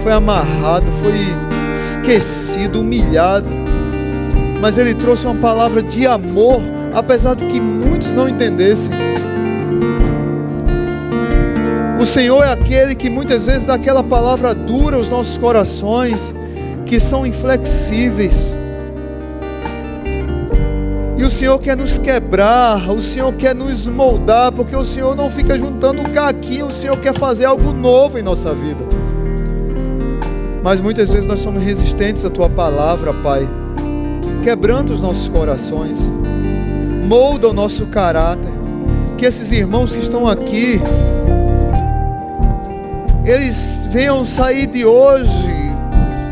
[0.04, 1.14] foi amarrado, foi
[1.74, 3.48] esquecido, humilhado.
[4.60, 6.60] Mas ele trouxe uma palavra de amor,
[6.94, 8.94] apesar de que muitos não entendessem.
[11.98, 16.36] O Senhor é aquele que muitas vezes dá aquela palavra dura aos nossos corações,
[16.86, 18.56] que são inflexíveis.
[21.18, 25.30] E o Senhor quer nos quebrar, o Senhor quer nos moldar, porque o Senhor não
[25.30, 28.84] fica juntando caquinho, o Senhor quer fazer algo novo em nossa vida.
[30.62, 33.48] Mas muitas vezes nós somos resistentes à tua palavra, Pai.
[34.44, 36.00] Quebranta os nossos corações,
[37.08, 38.54] molda o nosso caráter.
[39.18, 40.82] Que esses irmãos que estão aqui,
[43.24, 45.55] eles venham sair de hoje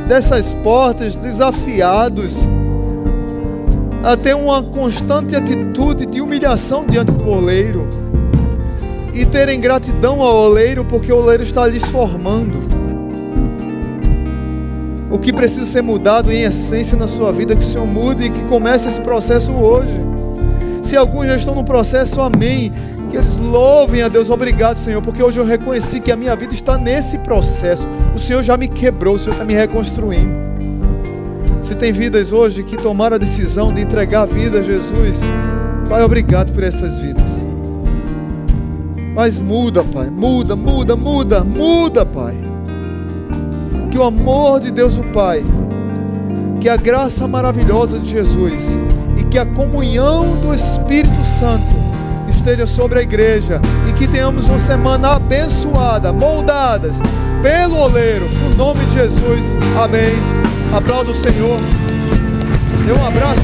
[0.08, 2.48] dessas portas desafiados
[4.04, 7.88] a ter uma constante atitude de humilhação diante do oleiro
[9.14, 12.60] e terem gratidão ao oleiro porque o oleiro está lhes formando.
[15.10, 18.30] O que precisa ser mudado em essência na sua vida, que o Senhor mude e
[18.32, 19.94] que comece esse processo hoje.
[20.82, 22.74] Se alguns já estão no processo, amém.
[23.14, 26.52] Que eles louvem a Deus, obrigado, Senhor, porque hoje eu reconheci que a minha vida
[26.52, 27.88] está nesse processo.
[28.16, 30.34] O Senhor já me quebrou, o Senhor está me reconstruindo.
[31.62, 35.20] Se tem vidas hoje que tomaram a decisão de entregar a vida a Jesus,
[35.88, 37.24] Pai, obrigado por essas vidas.
[39.14, 42.36] Mas muda, Pai, muda, muda, muda, muda, Pai.
[43.92, 45.44] Que o amor de Deus, o Pai,
[46.60, 48.76] que a graça maravilhosa de Jesus
[49.20, 51.73] e que a comunhão do Espírito Santo
[52.44, 56.98] esteja sobre a igreja e que tenhamos uma semana abençoada, moldadas
[57.42, 59.56] pelo oleiro, no nome de Jesus.
[59.82, 60.12] Amém
[60.76, 61.58] Aplauda o Senhor.
[62.86, 63.40] Dê um abraço